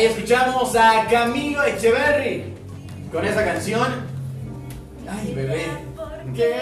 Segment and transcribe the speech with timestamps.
[0.00, 2.54] Ahí escuchamos a Camilo Echeverry
[3.12, 3.86] con esa canción.
[5.06, 5.66] Ay, bebé.
[6.34, 6.52] ¿Qué?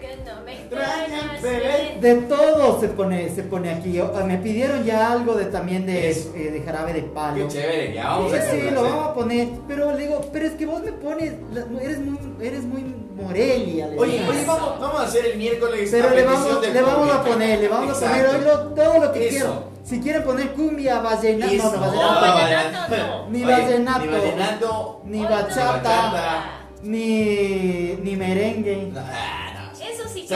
[0.00, 1.58] Que no me Extrañas, extrañas, bebé.
[1.60, 1.98] bebé.
[2.00, 4.00] De todo se pone, se pone aquí.
[4.00, 7.48] O- Me pidieron ya algo de también de, eh, de jarabe de palo.
[7.48, 9.48] Qué chévere, ya vamos Sí, a sí, lo vamos a poner.
[9.68, 11.34] Pero le digo, pero es que vos me pones,
[11.82, 13.86] eres muy, eres muy Morelia.
[13.88, 15.88] le Oye, oye, vamos, vamos a hacer el miércoles.
[15.90, 19.12] Pero le vamos, le vamos a poner, le vamos a poner hoy lo- todo lo
[19.12, 19.36] que Eso.
[19.36, 19.70] quieran.
[19.84, 21.80] Si quieren poner cumbia, vallenato, no, no,
[22.20, 23.28] vallenato, vallenato no.
[23.30, 24.04] Ni Oye, vallenato.
[24.04, 25.00] Ni vallenato.
[25.04, 26.44] ni bachata,
[26.82, 28.92] ni, ni merengue.
[28.96, 29.46] Ah.
[29.82, 30.34] Eso sí que.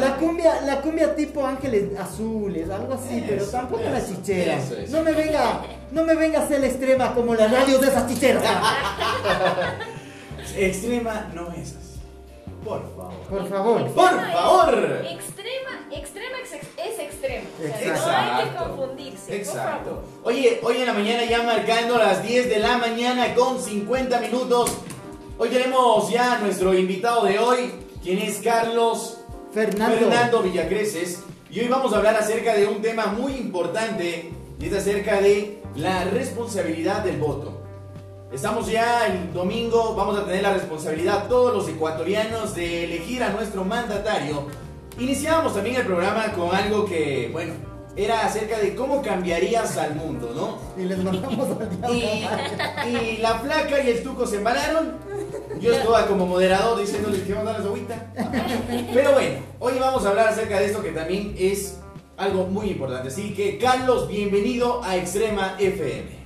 [0.00, 4.56] La cumbia, la cumbia tipo ángeles azules, algo así, Eso, pero tampoco la eso, chichera.
[4.56, 4.96] eso, eso.
[4.96, 8.06] No me venga, no me venga a ser la extrema como las radios de esas
[8.08, 8.42] chicheras.
[10.56, 11.89] Extrema no es así.
[12.64, 13.12] Por favor.
[13.28, 13.86] Por favor.
[13.92, 14.74] Por es- favor.
[15.10, 17.46] Extrema, extrema es, es extremo.
[17.58, 18.10] O sea, Exacto.
[18.10, 19.36] no hay que confundirse.
[19.36, 19.90] Exacto.
[19.90, 20.04] Por favor.
[20.24, 24.70] Oye, hoy en la mañana ya marcando las 10 de la mañana con 50 minutos.
[25.38, 29.18] Hoy tenemos ya a nuestro invitado de hoy, quien es Carlos
[29.54, 29.96] Fernando.
[29.98, 31.22] Fernando Villacreces.
[31.50, 34.30] Y hoy vamos a hablar acerca de un tema muy importante
[34.60, 37.59] y es acerca de la responsabilidad del voto.
[38.32, 43.30] Estamos ya el domingo, vamos a tener la responsabilidad todos los ecuatorianos de elegir a
[43.30, 44.46] nuestro mandatario.
[45.00, 47.54] Iniciábamos también el programa con algo que, bueno,
[47.96, 50.80] era acerca de cómo cambiarías al mundo, ¿no?
[50.80, 52.28] Y les mandamos al Y,
[52.88, 54.92] y la flaca y el tuco se embalaron.
[55.60, 58.12] Yo estaba como moderador diciéndoles que vamos a dar las agüita.
[58.94, 61.78] Pero bueno, hoy vamos a hablar acerca de esto que también es
[62.16, 63.08] algo muy importante.
[63.08, 66.19] Así que, Carlos, bienvenido a Extrema FM.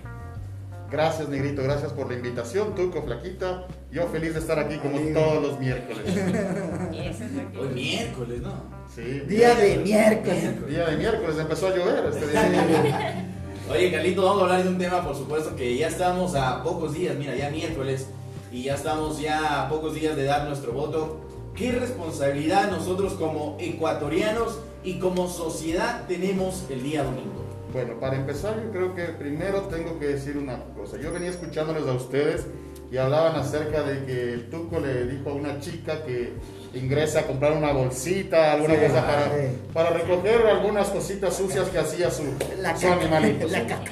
[0.94, 3.66] Gracias, Negrito, gracias por la invitación, Tuco, Flaquita.
[3.90, 6.04] Yo feliz de estar aquí como todos los miércoles.
[7.60, 8.52] Hoy miércoles, ¿no?
[8.94, 9.02] Sí.
[9.26, 10.68] Día de miércoles.
[10.68, 13.28] Día de miércoles empezó a llover este día.
[13.68, 16.94] Oye, Carlito, vamos a hablar de un tema, por supuesto, que ya estamos a pocos
[16.94, 18.06] días, mira, ya miércoles,
[18.52, 21.22] y ya estamos ya a pocos días de dar nuestro voto.
[21.56, 27.43] ¿Qué responsabilidad nosotros como ecuatorianos y como sociedad tenemos el día domingo?
[27.74, 30.96] Bueno, para empezar, yo creo que primero tengo que decir una cosa.
[30.96, 32.46] Yo venía escuchándoles a ustedes
[32.92, 36.34] y hablaban acerca de que el Tuco le dijo a una chica que
[36.72, 39.58] ingresa a comprar una bolsita, alguna Sí, cosa para, sí.
[39.72, 42.22] para recoger algunas cositas sucias que hacía su,
[42.60, 43.48] La su animalito.
[43.48, 43.90] la caca.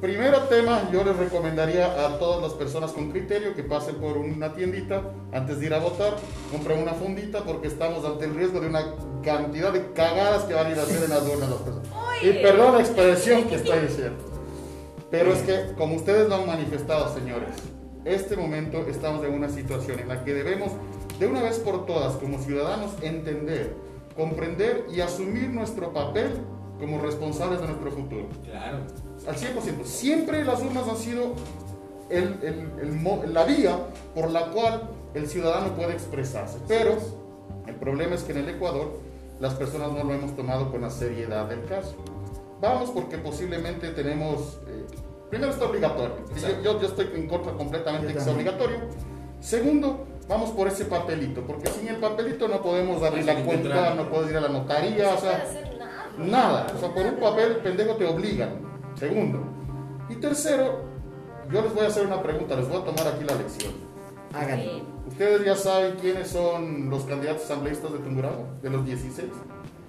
[0.00, 4.52] Primero tema, yo les recomendaría a todas las personas con criterio que pasen por una
[4.54, 5.02] tiendita
[5.32, 6.14] antes de ir a votar,
[6.52, 8.84] compren una fundita porque estamos ante el riesgo de una
[9.24, 11.88] cantidad de cagadas que van a ir a hacer en las urnas las personas.
[12.22, 14.18] Y perdón la expresión que estoy diciendo.
[15.10, 17.50] Pero es que, como ustedes lo han manifestado, señores,
[18.04, 20.72] este momento estamos en una situación en la que debemos,
[21.18, 23.74] de una vez por todas, como ciudadanos, entender,
[24.16, 26.30] comprender y asumir nuestro papel
[26.80, 28.78] como responsables de nuestro futuro Claro.
[29.28, 29.84] al 100%.
[29.84, 31.34] Siempre las urnas han sido
[32.10, 33.76] el- el- el mo- la vía
[34.14, 36.58] por la cual el ciudadano puede expresarse.
[36.66, 36.96] Pero
[37.66, 38.98] el problema es que en el Ecuador
[39.42, 41.96] las personas no lo hemos tomado con la seriedad del caso.
[42.60, 44.60] Vamos porque posiblemente tenemos...
[44.68, 44.86] eh,
[45.30, 46.14] primero está obligatorio.
[46.28, 46.62] Yo, Exacto.
[46.62, 48.76] yo- yo estoy en contra completamente que sea obligatorio.
[49.40, 53.96] Segundo, vamos por ese papelito, porque sin el papelito no podemos abrir la cuenta, entrar.
[53.96, 56.06] no puedes ir a la notaría, No o sea, hacer nada.
[56.18, 58.50] Nada, o sea, por un papel pendejo te obligan.
[58.94, 59.40] Segundo.
[60.08, 60.84] Y tercero,
[61.50, 63.72] yo les voy a hacer una pregunta, les voy a tomar aquí la lección.
[64.32, 64.91] Háganlo.
[65.08, 68.46] ¿Ustedes ya saben quiénes son los candidatos asambleístas de Tungurahua?
[68.62, 69.28] De los 16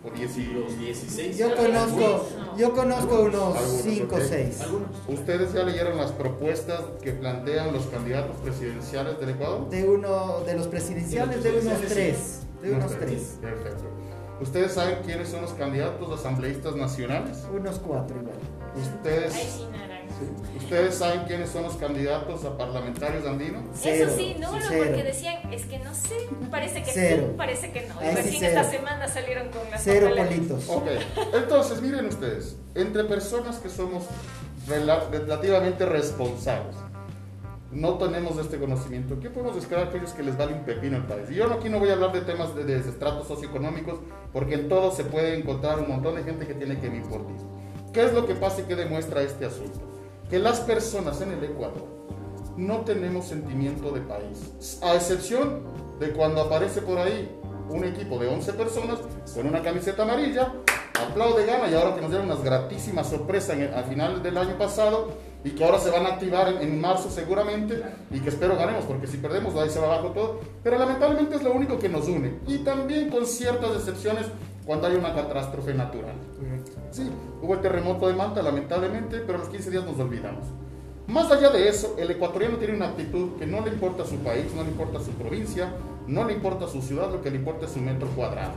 [0.05, 1.37] o 10 Los 16.
[1.37, 4.23] Yo conozco, yo conozco unos Algunos, 5 o ok.
[4.27, 4.61] 6.
[4.61, 4.89] Algunos.
[5.07, 9.69] ¿Ustedes ya leyeron las propuestas que plantean los candidatos presidenciales del Ecuador?
[9.69, 12.61] De uno, de los presidenciales, de unos presidenciales, 3.
[12.63, 13.37] De unos Unos 3.
[13.41, 13.83] Perfecto.
[14.41, 17.43] ¿Ustedes saben quiénes son los candidatos asambleístas nacionales?
[17.53, 18.35] Unos 4 igual.
[18.75, 19.61] ¿Ustedes,
[20.19, 20.57] sí.
[20.57, 23.63] ¿Ustedes saben quiénes son los candidatos a parlamentarios andinos?
[23.73, 24.83] Cero, Eso sí, no, sí, no, cero.
[24.87, 26.15] porque decían, es que no sé,
[26.49, 27.23] parece que Cero.
[27.29, 27.95] sí, parece que no.
[28.03, 28.59] Y recién cero.
[28.61, 30.69] esta semana salieron con las Cero politos.
[30.69, 30.87] Ok,
[31.33, 34.03] entonces miren ustedes, entre personas que somos
[34.67, 36.75] rela- relativamente responsables,
[37.71, 41.05] no tenemos este conocimiento, ¿qué podemos esperar a aquellos que les vale un pepino el
[41.05, 41.29] país?
[41.31, 43.99] Y yo aquí no voy a hablar de temas de, de estratos socioeconómicos,
[44.31, 47.25] porque en todo se puede encontrar un montón de gente que tiene que vivir por
[47.25, 47.33] ti.
[47.91, 49.79] ¿Qué es lo que pasa y qué demuestra este asunto?
[50.33, 51.85] Que las personas en el Ecuador
[52.57, 55.61] no tenemos sentimiento de país, a excepción
[55.99, 57.29] de cuando aparece por ahí
[57.69, 58.97] un equipo de 11 personas
[59.31, 60.51] con una camiseta amarilla,
[61.07, 65.09] aplaude, gana y ahora que nos dieron unas gratísimas sorpresas al final del año pasado
[65.43, 68.85] y que ahora se van a activar en, en marzo seguramente y que espero ganemos
[68.85, 72.07] porque si perdemos ahí se va abajo todo, pero lamentablemente es lo único que nos
[72.07, 74.25] une y también con ciertas excepciones
[74.65, 76.15] cuando hay una catástrofe natural.
[76.39, 76.82] Correcto.
[76.93, 77.09] Sí,
[77.41, 80.45] hubo el terremoto de Malta, lamentablemente, pero a los 15 días nos olvidamos.
[81.07, 84.53] Más allá de eso, el ecuatoriano tiene una actitud que no le importa su país,
[84.55, 85.73] no le importa su provincia,
[86.05, 88.53] no le importa su ciudad, lo que le importa es su metro cuadrado.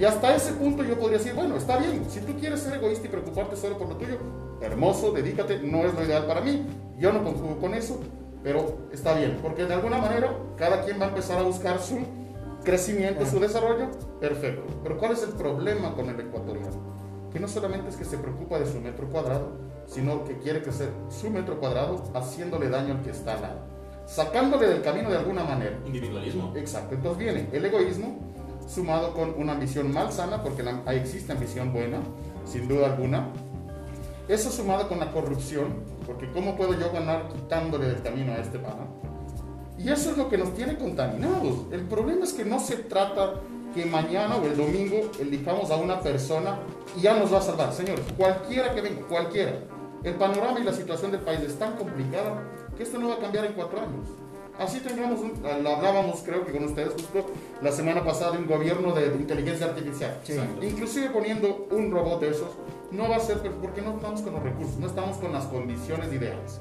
[0.00, 3.06] Y hasta ese punto yo podría decir, bueno, está bien, si tú quieres ser egoísta
[3.06, 4.18] y preocuparte solo por lo tuyo,
[4.60, 6.66] hermoso, dedícate, no es lo ideal para mí,
[6.98, 8.00] yo no conjugo con eso,
[8.42, 12.00] pero está bien, porque de alguna manera cada quien va a empezar a buscar su
[12.64, 14.64] crecimiento, su desarrollo, perfecto.
[14.82, 16.95] Pero ¿cuál es el problema con el ecuatoriano?
[17.36, 19.50] Que no solamente es que se preocupa de su metro cuadrado,
[19.86, 23.58] sino que quiere crecer su metro cuadrado haciéndole daño al que está al lado,
[24.06, 25.78] sacándole del camino de alguna manera.
[25.84, 26.54] Individualismo.
[26.56, 28.16] Exacto, entonces viene el egoísmo
[28.66, 31.98] sumado con una ambición malsana, porque la- ahí existe ambición buena,
[32.46, 33.28] sin duda alguna.
[34.28, 35.74] Eso sumado con la corrupción,
[36.06, 38.86] porque ¿cómo puedo yo ganar quitándole del camino a este pana?
[39.76, 41.66] Y eso es lo que nos tiene contaminados.
[41.70, 43.34] El problema es que no se trata
[43.76, 46.58] que mañana o el domingo elijamos a una persona
[46.96, 47.72] y ya nos va a salvar.
[47.72, 49.52] Señores, cualquiera que venga, cualquiera.
[50.02, 52.42] El panorama y la situación del país es tan complicada
[52.76, 54.06] que esto no va a cambiar en cuatro años.
[54.58, 57.26] Así tengamos, un, lo hablábamos creo que con ustedes justo
[57.60, 60.18] la semana pasada de un gobierno de, de inteligencia artificial.
[60.24, 60.34] Sí.
[60.62, 62.48] Inclusive poniendo un robot de esos,
[62.90, 66.10] no va a ser porque no estamos con los recursos, no estamos con las condiciones
[66.10, 66.60] ideales.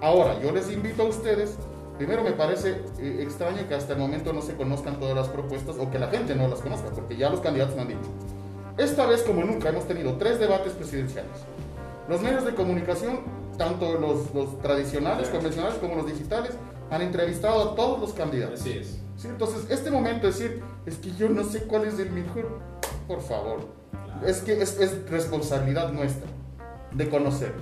[0.00, 1.56] Ahora, yo les invito a ustedes,
[1.96, 5.76] primero me parece eh, extraño que hasta el momento no se conozcan todas las propuestas
[5.78, 8.10] o que la gente no las conozca, porque ya los candidatos me han dicho.
[8.76, 11.32] Esta vez como nunca hemos tenido tres debates presidenciales.
[12.08, 13.20] Los medios de comunicación,
[13.58, 15.36] tanto los, los tradicionales, Claro.
[15.38, 16.52] convencionales como los digitales,
[16.90, 18.60] han entrevistado a todos los candidatos.
[18.60, 18.98] Así es.
[19.16, 22.60] Sí, entonces, este momento de decir, es que yo no sé cuál es el mejor,
[23.08, 23.60] por favor,
[24.24, 26.28] es que es, es responsabilidad nuestra
[26.92, 27.52] de conocer.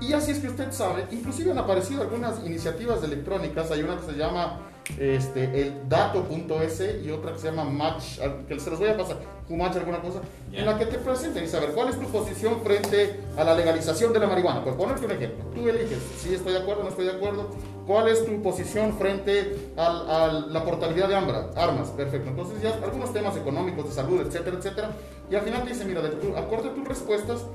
[0.00, 4.06] Y así es que usted sabe, inclusive han aparecido algunas iniciativas electrónicas, hay una que
[4.12, 4.60] se llama
[4.98, 9.16] este, el dato.es y otra que se llama Match, que se los voy a pasar,
[9.48, 10.20] Match alguna cosa,
[10.52, 10.58] Ya.
[10.60, 14.12] en la que te presenten y saber cuál es tu posición frente a la legalización
[14.12, 14.62] de la marihuana.
[14.62, 17.48] Por ponerte un ejemplo, tú eliges si estoy de acuerdo o no estoy de acuerdo,
[17.86, 21.88] cuál es tu posición frente al- a la portabilidad de armas.
[21.96, 24.90] Perfecto, entonces ya algunos temas económicos, de salud, etcétera, etcétera,
[25.30, 27.46] y al final te dice, mira, de tu, acorde a tus respuestas,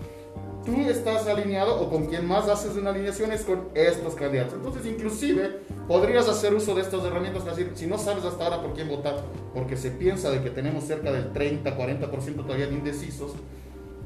[0.65, 4.53] tú estás alineado o con quien más haces una alineación es con estos candidatos.
[4.53, 8.61] Entonces, inclusive, podrías hacer uso de estas herramientas para decir, si no sabes hasta ahora
[8.61, 9.23] por quién votar,
[9.53, 13.31] porque se piensa de que tenemos cerca del 30, 40% todavía de indecisos,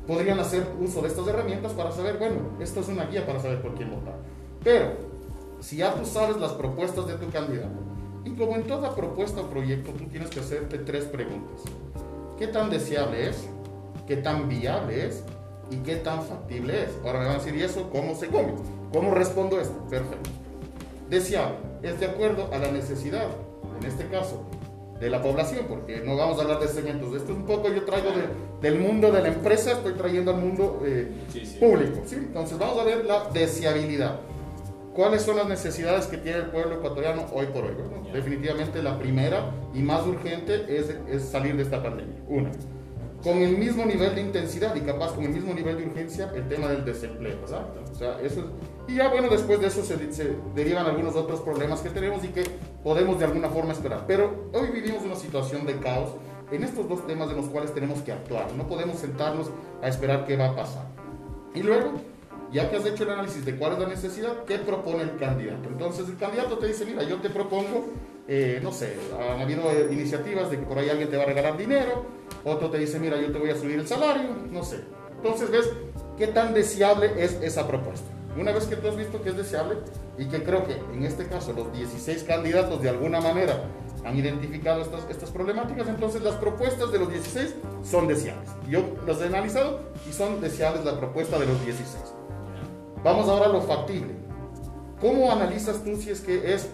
[0.07, 3.61] podrían hacer uso de estas herramientas para saber, bueno, esto es una guía para saber
[3.61, 4.15] por quién votar.
[4.63, 4.91] Pero,
[5.59, 7.79] si ya tú sabes las propuestas de tu candidato,
[8.25, 11.61] y como en toda propuesta o proyecto, tú tienes que hacerte tres preguntas.
[12.37, 13.47] ¿Qué tan deseable es?
[14.07, 15.23] ¿Qué tan viable es?
[15.73, 16.89] ¿Y qué tan factible es?
[17.05, 18.53] Ahora me van a decir, ¿y eso cómo se come?
[18.91, 19.75] ¿Cómo respondo esto?
[19.89, 20.29] Perfecto.
[21.09, 21.55] Deseable.
[21.81, 23.25] Es de acuerdo a la necesidad,
[23.79, 24.43] en este caso,
[24.99, 27.13] de la población, porque no vamos a hablar de segmentos.
[27.15, 28.29] Esto es un poco yo traigo de-
[28.69, 31.57] del mundo de la empresa, estoy trayendo al mundo eh, Sí, sí.
[31.59, 32.01] público.
[32.05, 32.15] ¿sí?
[32.15, 34.19] Entonces vamos a ver la deseabilidad.
[34.95, 37.73] ¿Cuáles son las necesidades que tiene el pueblo ecuatoriano hoy por hoy?
[37.73, 42.15] Bueno, definitivamente la primera y más urgente es, es salir de esta pandemia.
[42.29, 42.51] Una.
[43.23, 46.47] Con el mismo nivel de intensidad y capaz con el mismo nivel de urgencia el
[46.49, 47.37] tema del desempleo.
[47.43, 48.45] O sea, eso es-
[48.93, 52.27] y ya bueno, después de eso se, se derivan algunos otros problemas que tenemos y
[52.29, 52.43] que
[52.83, 54.03] podemos de alguna forma esperar.
[54.07, 56.09] Pero hoy vivimos una situación de caos
[56.51, 58.51] en estos dos temas de los cuales tenemos que actuar.
[58.57, 59.49] No podemos sentarnos
[59.81, 60.85] a esperar qué va a pasar.
[61.55, 61.93] Y luego,
[62.51, 65.69] ya que has hecho el análisis de cuál es la necesidad, ¿qué propone el candidato?
[65.69, 67.85] Entonces el candidato te dice, mira, yo te propongo,
[68.27, 68.95] eh, no sé,
[69.31, 72.05] han habido iniciativas de que por ahí alguien te va a regalar dinero,
[72.45, 74.79] otro te dice, mira, yo te voy a subir el salario, no sé.
[75.15, 75.69] Entonces ves
[76.17, 78.07] qué tan deseable es esa propuesta.
[78.37, 79.77] Una vez que tú has visto que es deseable
[80.17, 83.63] y que creo que en este caso los 16 candidatos de alguna manera
[84.03, 88.49] han identificado estas, estas problemáticas, entonces las propuestas de los 16 son deseables.
[88.67, 91.87] Yo las he analizado y son deseables la propuesta de los 16.
[93.03, 94.13] Vamos ahora a lo factible.
[94.99, 96.69] ¿Cómo analizas tú si es que es,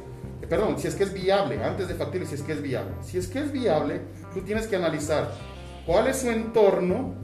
[0.47, 2.93] perdón, si es que es viable, antes de factible, si es que es viable?
[3.01, 4.01] Si es que es viable,
[4.33, 5.31] tú tienes que analizar
[5.85, 7.15] cuál es su entorno,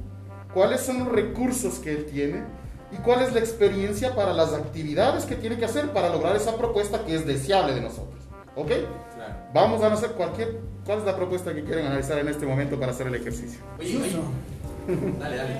[0.53, 2.43] cuáles son los recursos que él tiene
[2.91, 6.55] y cuál es la experiencia para las actividades que tiene que hacer para lograr esa
[6.57, 8.23] propuesta que es deseable de nosotros.
[8.55, 8.67] ¿Ok?
[8.67, 9.35] Claro.
[9.53, 10.59] Vamos a hacer cualquier...
[10.85, 13.59] ¿Cuál es la propuesta que quieren analizar en este momento para hacer el ejercicio?
[13.79, 14.19] Oye, oye.
[15.19, 15.57] Dale, dale.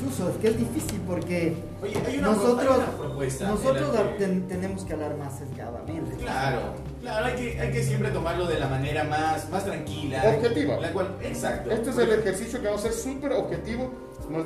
[0.00, 4.18] Chuzo, es que es difícil porque Oye, hay una, nosotros, hay una nosotros la que-
[4.18, 6.16] ten- tenemos que hablar más sesgadamente.
[6.16, 6.60] Claro,
[7.00, 10.22] claro, hay que, hay que siempre tomarlo de la manera más, más tranquila.
[10.36, 10.76] Objetiva.
[10.80, 11.70] La cual, exacto.
[11.70, 13.90] Este es el ejercicio que vamos a hacer súper objetivo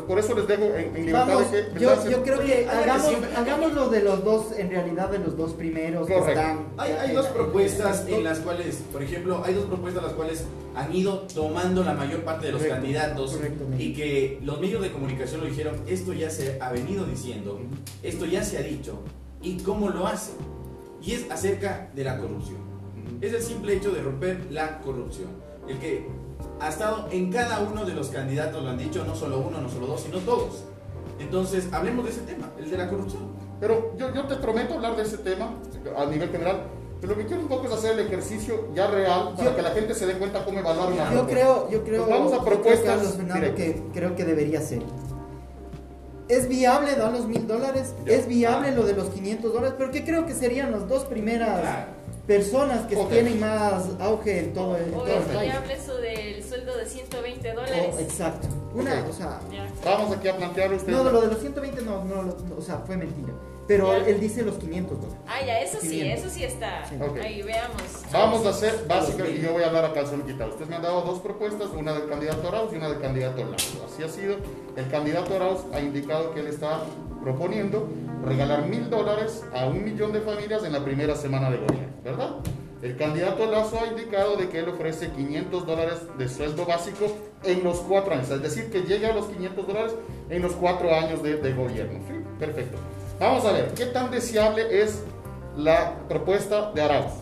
[0.06, 3.06] Por eso les dejo en, en libertad Vamos, de que yo, yo creo que hagamos,
[3.08, 6.40] siempre- hagamos lo de los dos, en realidad de los dos primeros que Correcto.
[6.40, 6.66] están.
[6.78, 10.94] Hay, hay dos propuestas en las cuales, por ejemplo, hay dos propuestas las cuales han
[10.94, 13.38] ido tomando la mayor parte de los Correcto, candidatos
[13.78, 17.60] y que los medios de comunicación lo dijeron, esto ya se ha venido diciendo,
[18.02, 18.98] esto ya se ha dicho,
[19.42, 20.34] y cómo lo hacen.
[21.02, 22.56] Y es acerca de la corrupción.
[23.20, 25.28] Es el simple hecho de romper la corrupción.
[25.68, 26.06] El que
[26.64, 29.68] ha estado en cada uno de los candidatos, lo han dicho, no solo uno, no
[29.68, 30.64] solo dos, sino todos.
[31.18, 33.22] Entonces, hablemos de ese tema, el de la corrupción.
[33.60, 35.50] Pero yo, yo te prometo hablar de ese tema
[35.96, 36.62] a nivel general.
[37.00, 39.62] Pero lo que quiero un poco es hacer el ejercicio ya real para Yo- que
[39.62, 42.36] la gente se dé cuenta cómo evaluar una Yo creo, yo creo, Pues vamos a
[42.36, 44.82] yo creo, propuestas Carlos Fernando, que creo que debería ser.
[46.28, 47.94] ¿Es viable dar los mil dólares?
[48.06, 49.74] ¿Es viable lo de los 500 dólares?
[49.76, 51.86] Pero que creo que serían las dos primeras Claro.
[52.26, 53.10] Personas que Ok.
[53.10, 57.94] tienen más auge en todo el, todo el viable eso del sueldo de 120 dólares.
[57.94, 58.48] Oh, exacto.
[58.74, 59.10] Una, Ok.
[59.10, 59.40] o sea.
[59.84, 60.96] Vamos aquí a plantear ustedes.
[60.96, 63.32] no, lo de los 120 no, no, no, o sea, fue mentira.
[63.66, 64.06] Pero Ya.
[64.08, 65.18] él dice los 500 dólares.
[65.26, 66.24] Ah, ya, eso sí, 500.
[66.26, 66.84] eso sí está.
[66.86, 66.96] Sí.
[67.00, 67.16] Ok.
[67.18, 67.82] Ahí veamos.
[68.12, 70.50] Vamos a hacer básica y yo voy a hablar a calzón quitado.
[70.50, 73.86] Ustedes me han dado dos propuestas, una del candidato Arauz y una del candidato Lazo.
[73.90, 74.36] Así ha sido.
[74.76, 76.80] El candidato Arauz ha indicado que él está
[77.22, 77.88] proponiendo
[78.24, 82.30] regalar mil dólares a un millón de familias en la primera semana de gobierno, ¿verdad?
[82.82, 87.06] El candidato Lazo ha indicado de que él ofrece 500 dólares de sueldo básico
[87.42, 89.94] en los cuatro años, es decir, que llegue a los 500 dólares
[90.28, 92.00] en los cuatro años de, de gobierno.
[92.06, 92.14] ¿sí?
[92.38, 92.76] Perfecto.
[93.18, 95.02] Vamos a ver, ¿qué tan deseable es
[95.56, 97.12] la propuesta de Arauz?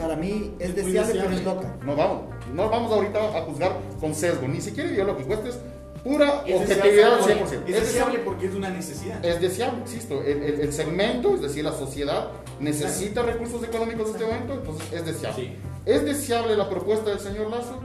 [0.00, 1.76] Para mí es deseable, pero es loca.
[1.84, 2.22] No vamos,
[2.54, 5.58] no vamos ahorita a juzgar con sesgo, ni siquiera ideológico, esto es
[6.02, 7.68] pura Es objetividad al deseable, 100%.
[7.68, 9.24] es deseable porque es una necesidad.
[9.24, 12.28] Es deseable, insisto, el, el- el segmento, es decir, la sociedad
[12.58, 15.42] necesita recursos económicos en este momento, entonces es deseable.
[15.44, 15.56] Sí.
[15.86, 17.78] ¿Es deseable la propuesta del señor Lazo?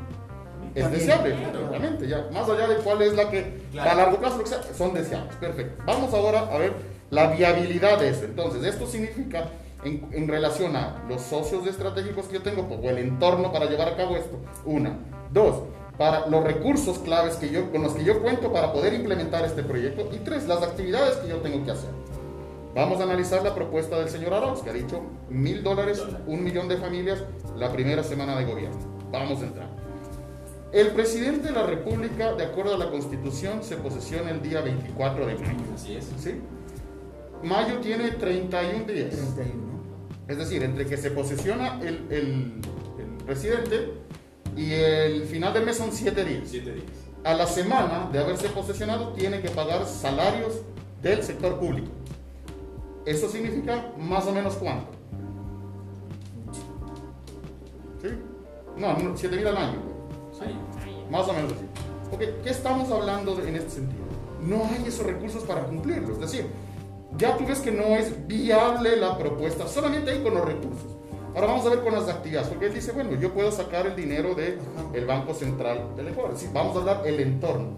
[0.74, 1.08] Es También.
[1.08, 1.68] deseable, Claro.
[1.70, 3.92] obviamente, ya, más allá de cuál es la que Claro.
[3.92, 4.44] a largo plazo
[4.78, 5.82] son deseables, perfecto.
[5.86, 6.74] Vamos ahora a ver
[7.12, 8.26] la viabilidad de eso.
[8.26, 9.48] Entonces, esto significa
[9.86, 13.88] en, en relación a los socios estratégicos que yo tengo o el entorno para llevar
[13.90, 14.38] a cabo esto.
[14.66, 14.98] Una.
[15.32, 15.62] Dos,
[15.98, 19.64] para los recursos claves que yo, con los que yo cuento para poder implementar este
[19.64, 20.10] proyecto.
[20.14, 21.90] Y tres, las actividades que yo tengo que hacer.
[22.74, 26.68] Vamos a analizar la propuesta del señor Arauz, que ha dicho mil dólares, un millón
[26.68, 27.24] de familias
[27.56, 28.78] la primera semana de gobierno.
[29.12, 29.70] Vamos a entrar.
[30.74, 35.25] El presidente de la República, de acuerdo a la Constitución, se posesiona el día 24
[35.25, 35.48] de mayo.
[35.74, 36.12] Así es.
[36.20, 36.42] ¿sí?
[37.44, 39.10] Mayo tiene 31 días.
[39.12, 39.54] 31.
[40.28, 42.62] Es decir, entre que se posesiona el, el-
[43.00, 43.94] el presidente
[44.56, 46.44] y el final del mes son 7 días.
[46.46, 46.86] Siete días.
[47.24, 50.62] A la semana de haberse posesionado tiene que pagar salarios
[51.02, 51.88] del sector público.
[53.06, 54.92] Eso significa más o menos cuánto.
[58.02, 58.10] ¿Sí?
[58.78, 59.80] No, 7 mil al año.
[60.34, 60.46] ¿sí?
[61.12, 61.66] Más o menos así.
[62.44, 64.04] ¿qué estamos hablando de- en este sentido?
[64.42, 66.14] No hay esos recursos para cumplirlo.
[66.14, 66.46] Es decir,
[67.18, 70.95] ya tú ves que no es viable la propuesta, solamente ahí con los recursos.
[71.36, 73.96] Ahora vamos a ver con las actividades, porque él dice, bueno, yo puedo sacar el
[73.96, 74.58] dinero del
[74.94, 76.32] el Banco Central del Ecuador.
[76.32, 77.75] Es decir, vamos a hablar el entorno.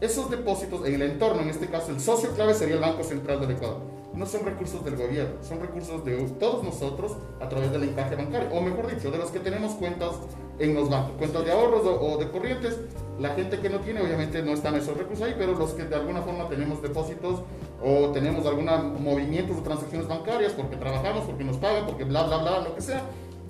[0.00, 3.40] Esos depósitos en el entorno, en este caso el socio clave sería el Banco Central
[3.40, 3.95] del Ecuador.
[4.16, 8.48] No son recursos del gobierno, son recursos de todos nosotros a través del encaje bancario,
[8.52, 10.12] o mejor dicho, de los que tenemos cuentas
[10.58, 12.78] en los bancos, cuentas de ahorros o, o de corrientes.
[13.20, 15.94] La gente que no tiene, obviamente no están esos recursos ahí, pero los que de
[15.94, 17.42] alguna forma tenemos depósitos
[17.82, 22.38] o tenemos algunos movimientos o transacciones bancarias porque trabajamos, porque nos pagan, porque bla, bla,
[22.38, 23.02] bla, lo que sea,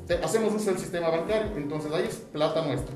[0.07, 2.95] te- hacemos uso del sistema bancario, entonces ahí es plata nuestra.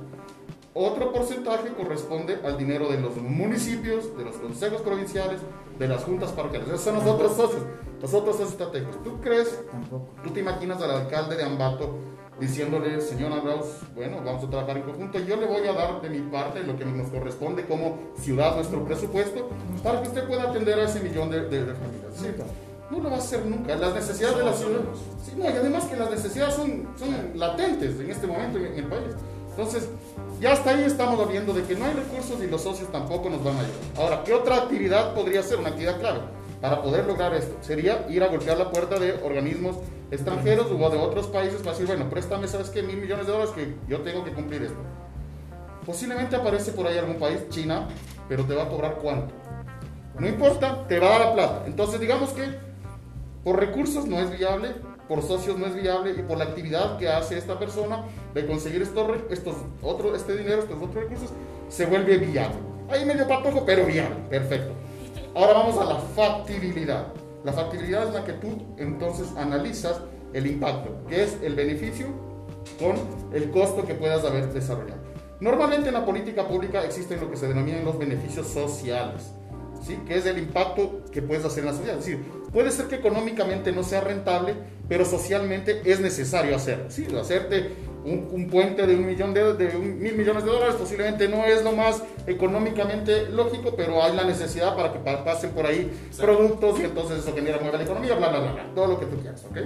[0.72, 5.40] Otro porcentaje corresponde al dinero de los municipios, de los consejos provinciales,
[5.78, 6.68] de las juntas parroquiales.
[6.68, 7.62] Esos son los otros socios,
[8.00, 9.02] los otros socios estratégicos.
[9.02, 10.08] ¿Tú crees, Tampoco.
[10.22, 11.98] tú te imaginas al alcalde de Ambato
[12.38, 16.08] diciéndole, señor Arauz, bueno, vamos a trabajar en conjunto, yo le voy a dar de
[16.08, 19.50] mi parte lo que nos corresponde como ciudad, nuestro presupuesto,
[19.82, 22.14] para que usted pueda atender a ese millón de, de- de familias?
[22.14, 22.28] Sí.
[22.90, 23.76] No lo va a hacer nunca.
[23.76, 24.80] Las necesidades de la ciudad.
[25.24, 28.74] Sí, no, y además que las necesidades son, son latentes en este momento en, en
[28.78, 29.14] el país.
[29.50, 29.88] Entonces,
[30.40, 33.44] ya hasta ahí estamos viendo de que no hay recursos y los socios tampoco nos
[33.44, 33.76] van a ayudar.
[33.96, 35.58] Ahora, ¿qué otra actividad podría ser?
[35.58, 36.20] Una actividad clave
[36.60, 37.56] para poder lograr esto.
[37.60, 39.76] Sería ir a golpear la puerta de organismos
[40.10, 42.82] extranjeros o de otros países para decir, bueno, préstame, ¿sabes qué?
[42.82, 44.78] Mil millones de dólares que yo tengo que cumplir esto.
[45.86, 47.88] Posiblemente aparece por ahí algún país, China,
[48.28, 49.34] pero te va a cobrar cuánto.
[50.18, 51.62] No importa, te va a dar la plata.
[51.66, 52.44] Entonces, digamos que
[53.42, 54.74] por recursos no es viable,
[55.10, 58.80] por socios no es viable y por la actividad que hace esta persona de conseguir
[58.80, 61.30] estos, estos otro, este dinero, estos otros recursos,
[61.68, 62.54] se vuelve viable.
[62.88, 64.14] Ahí medio patojo, pero viable.
[64.30, 64.72] Perfecto.
[65.34, 67.08] Ahora vamos a la factibilidad.
[67.42, 70.00] La factibilidad es la que tú entonces analizas
[70.32, 72.06] el impacto, que es el beneficio
[72.78, 72.94] con
[73.32, 75.00] el costo que puedas haber desarrollado.
[75.40, 79.32] Normalmente en la política pública existen lo que se denominan los beneficios sociales,
[79.86, 79.98] ¿sí?
[80.06, 81.98] que es el impacto que puedes hacer en la sociedad.
[81.98, 84.54] Es decir, puede ser que económicamente no sea rentable,
[84.88, 86.84] pero socialmente es necesario hacerlo.
[86.90, 87.06] ¿sí?
[87.20, 87.72] Hacerte
[88.04, 91.44] un, un puente de un millón de, de un mil millones de dólares posiblemente no
[91.44, 95.90] es lo más económicamente lógico, pero hay la necesidad para que pa- pasen por ahí
[96.18, 99.06] productos y entonces eso genera mueve la economía, bla, bla, bla, bla, todo lo que
[99.06, 99.58] tú quieras, ¿ok?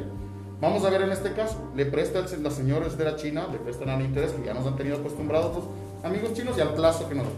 [0.60, 3.58] Vamos a ver en este caso, le presta el- los señores de la China, le
[3.58, 5.64] prestan al interés que ya nos han tenido acostumbrados los
[6.04, 7.34] amigos chinos y al plazo que nos dan.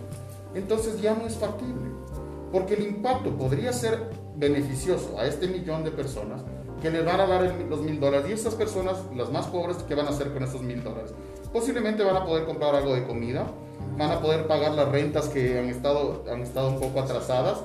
[0.54, 1.90] Entonces ya no es factible,
[2.52, 6.42] porque el impacto podría ser beneficioso a este millón de personas
[6.82, 9.78] que le van a dar el- los mil dólares y esas personas, las más pobres,
[9.88, 11.12] ¿qué van a hacer con esos mil dólares?
[11.52, 13.46] Posiblemente van a poder comprar algo de comida,
[13.96, 17.60] van a poder pagar las rentas que han estado, han estado un poco atrasadas.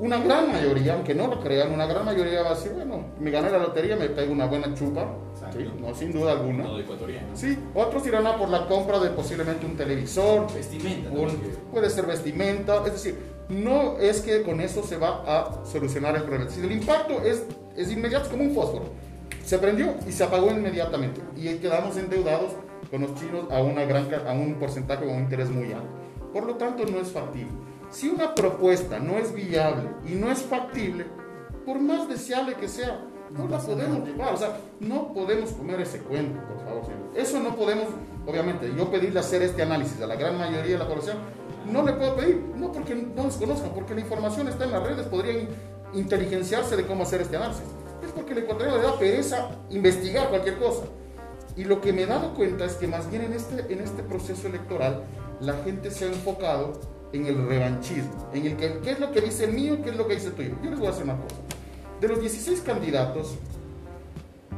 [0.00, 3.30] Una gran mayoría, aunque no lo crean, una gran mayoría va a decir, bueno, me
[3.30, 5.06] gané la lotería, me pego una buena chupa.
[5.52, 5.70] ¿sí?
[5.80, 6.64] no, sin duda alguna.
[6.64, 7.28] Todo ecuatoriano.
[7.34, 11.10] Sí, otros irán a por la compra de posiblemente un televisor, Vestimenta.
[11.10, 11.38] un-
[11.72, 16.22] puede ser vestimenta, es decir, no es que con eso se va a solucionar el
[16.22, 16.50] problema.
[16.50, 17.44] Si el impacto es,
[17.76, 18.84] es inmediato, es como un fósforo.
[19.44, 21.20] Se prendió y se apagó inmediatamente.
[21.36, 22.52] Y quedamos endeudados
[22.90, 25.88] con los chinos a, una gran, a un porcentaje o un interés muy alto.
[26.32, 27.52] Por lo tanto, no es factible.
[27.90, 31.06] Si una propuesta no es viable y no es factible,
[31.64, 34.34] por más deseable que sea, no la podemos llevar.
[34.34, 36.84] O sea, no podemos comer ese cuento, por favor.
[36.84, 37.00] señor.
[37.14, 37.86] Eso no podemos,
[38.26, 41.18] obviamente, yo pedirle hacer este análisis a la gran mayoría de la población,
[41.66, 44.82] no le puedo pedir, no porque no nos conozcan, porque la información está en las
[44.82, 45.48] redes, podrían
[45.94, 47.64] inteligenciarse de cómo hacer este análisis.
[48.04, 50.84] Es porque el ecuatoriano le da pereza investigar cualquier cosa.
[51.56, 54.02] Y lo que me he dado cuenta es que más bien en este, en este
[54.02, 55.04] proceso electoral
[55.40, 56.80] la gente se ha enfocado
[57.12, 59.96] en el revanchismo, en el que qué es lo que dice el mío, qué es
[59.96, 60.56] lo que dice el tuyo.
[60.62, 61.36] Yo les voy a hacer una cosa.
[62.00, 63.36] De los 16 candidatos,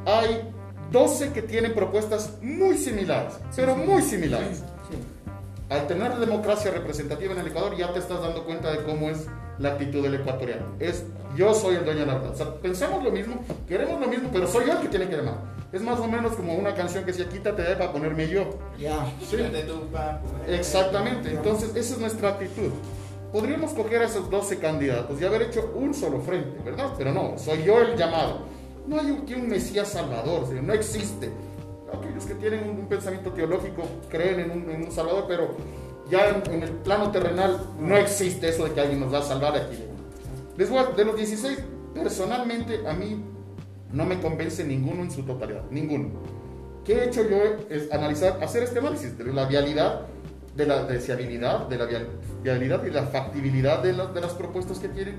[0.06, 0.50] hay
[0.90, 4.58] 12 que tienen propuestas muy similares, pero muy similares.
[4.90, 4.96] Sí.
[5.68, 9.26] Al tener democracia representativa en el Ecuador, ya te estás dando cuenta de cómo es
[9.58, 10.66] la actitud del ecuatoriano.
[10.78, 11.04] Es
[11.36, 12.30] yo soy el dueño de la verdad.
[12.30, 15.16] O sea, pensamos lo mismo, queremos lo mismo, pero soy yo el que tiene que
[15.16, 15.38] llamar.
[15.72, 18.58] Es más o menos como una canción que decía, quítate de para ponerme yo.
[18.78, 19.04] Ya.
[19.28, 19.36] Sí.
[20.46, 22.70] Exactamente, entonces esa es nuestra actitud.
[23.32, 26.92] Podríamos coger a esos 12 candidatos y haber hecho un solo frente, ¿verdad?
[26.96, 28.46] Pero no, soy yo el llamado.
[28.86, 31.30] No hay un, un Mesías Salvador, no existe.
[31.98, 35.56] Aquellos que tienen un, pensamiento teológico creen en un, en un Salvador, pero
[36.10, 39.22] ya en, en el plano terrenal no existe eso de que alguien nos va a
[39.22, 39.78] salvar aquí.
[40.56, 41.58] Les voy a- de los 16,
[41.94, 43.22] personalmente a mí
[43.92, 46.10] no me convence ninguno en su totalidad, ninguno.
[46.84, 47.36] ¿Qué he hecho yo?
[47.68, 50.02] Es analizar, hacer este análisis de la vialidad,
[50.54, 52.08] de la deseabilidad, de la vial-
[52.42, 55.16] viabilidad y la factibilidad de, la- de las propuestas que tienen.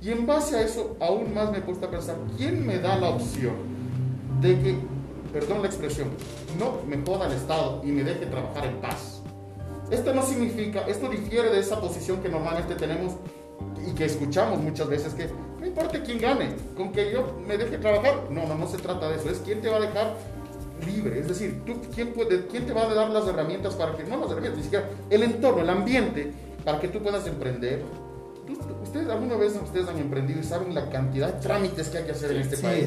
[0.00, 2.96] Y en base a eso, aún más me he puesto a pensar, ¿quién me da
[2.96, 3.52] la opción
[4.40, 4.76] de que,
[5.32, 6.08] perdón la expresión,
[6.58, 9.22] no me joda el Estado y me deje trabajar en paz?
[9.90, 13.14] Esto no significa, esto difiere de esa posición que normalmente tenemos
[13.86, 17.76] y que escuchamos muchas veces que no importa quién gane, con que yo me deje
[17.78, 18.24] trabajar.
[18.30, 20.14] No, no, no se trata de eso, es quién te va a dejar
[20.86, 21.18] libre.
[21.18, 24.16] Es decir, tú, ¿quién, puede, quién te va a dar las herramientas para que, no
[24.18, 26.32] las herramientas, ni siquiera el entorno, el ambiente,
[26.64, 27.82] para que tú puedas emprender.
[28.82, 32.12] Ustedes alguna vez ustedes han emprendido y saben la cantidad de trámites que hay que
[32.12, 32.62] hacer en este Sí.
[32.62, 32.86] país.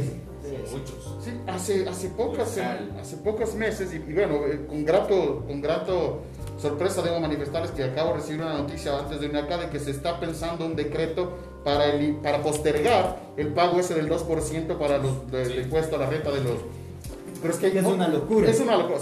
[0.71, 1.17] Muchos.
[1.23, 2.57] Sí, hace, hace, pocas,
[2.99, 6.21] hace pocos meses, y, y bueno, eh, con grato, con grato
[6.59, 9.79] sorpresa debo manifestarles que acabo de recibir una noticia antes de venir acá de que
[9.79, 14.97] se está pensando un decreto para, el, para postergar el pago ese del 2% para
[14.97, 15.53] los del Sí.
[15.59, 16.57] impuesto a la renta de los...
[17.41, 18.49] Pero es que Es una locura.
[18.49, 18.99] Es una locura.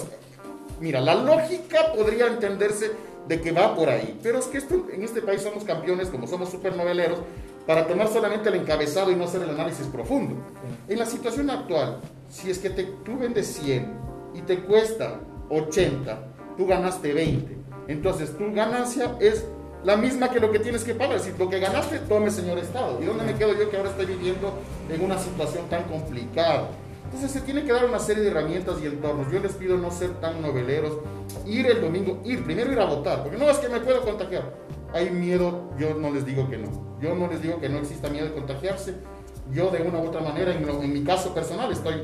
[0.80, 2.92] Mira, la lógica podría entenderse
[3.28, 6.26] de que va por ahí, pero es que esto, en este país somos campeones, como
[6.26, 7.20] somos supernoveleros,
[7.66, 10.36] para tomar solamente el encabezado y no hacer el análisis profundo.
[10.88, 13.88] En la situación actual, si es que te, tú vendes 100
[14.34, 15.20] y te cuesta
[15.50, 16.20] 80,
[16.58, 17.58] tú ganaste 20.
[17.88, 19.46] Entonces tu ganancia es
[19.84, 21.20] la misma que lo que tienes que pagar.
[21.20, 23.00] Si lo que ganaste, tome señor Estado.
[23.02, 24.54] ¿Y dónde me quedo yo que ahora estoy viviendo
[24.90, 26.70] en una situación tan complicada?
[27.06, 29.32] Entonces se tiene que dar una serie de herramientas y entornos.
[29.32, 30.94] Yo les pido no ser tan noveleros.
[31.46, 34.54] Ir el domingo, ir, primero ir a votar, porque no es que me puedo contagiar.
[34.94, 36.91] Hay miedo, yo no les digo que no.
[37.02, 38.96] Yo no les digo que no exista miedo de contagiarse.
[39.52, 41.96] Yo de una u otra manera, en, lo- en mi caso personal, estoy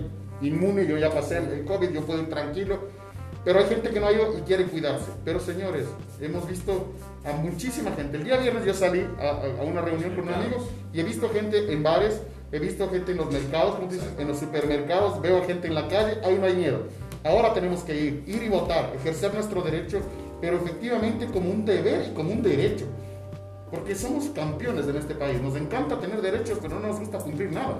[0.41, 2.79] inmune, yo ya pasé el, COVID, yo puedo ir tranquilo.
[3.45, 5.05] Pero hay gente que no ha ido y quiere cuidarse.
[5.23, 5.85] Pero señores,
[6.19, 6.87] hemos visto
[7.23, 8.17] a muchísima gente.
[8.17, 11.03] El día viernes yo salí a, a- a una reunión con un amigo y he
[11.03, 14.39] visto gente en bares, he visto gente en los mercados, como tú dices, en los
[14.39, 16.79] supermercados, veo gente en la calle, ahí no hay miedo.
[17.23, 19.99] Ahora tenemos que ir, ir y votar, ejercer nuestro derecho,
[20.41, 22.85] pero efectivamente como un deber y como un derecho.
[23.71, 27.51] Porque somos campeones en este país, nos encanta tener derechos, pero no nos gusta cumplir
[27.51, 27.79] nada.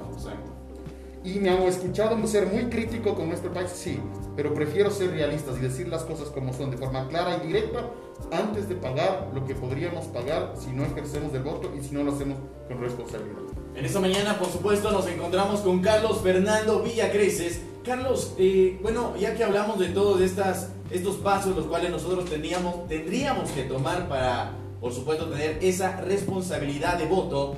[1.24, 4.00] Y me han escuchado ser muy crítico con nuestro país, sí,
[4.36, 7.90] pero prefiero ser realistas y decir las cosas como son, de forma clara y directa,
[8.32, 12.04] antes de pagar lo que podríamos pagar si no ejercemos el voto y si no
[12.04, 13.42] lo hacemos con responsabilidad.
[13.76, 17.62] En esta mañana, por supuesto, nos encontramos con Carlos Fernando Villacreces.
[17.86, 23.50] Carlos, eh, bueno, ya que hablamos de todos estos pasos los cuales nosotros teníamos, tendríamos
[23.52, 27.58] que tomar para, por supuesto, tener esa responsabilidad de voto,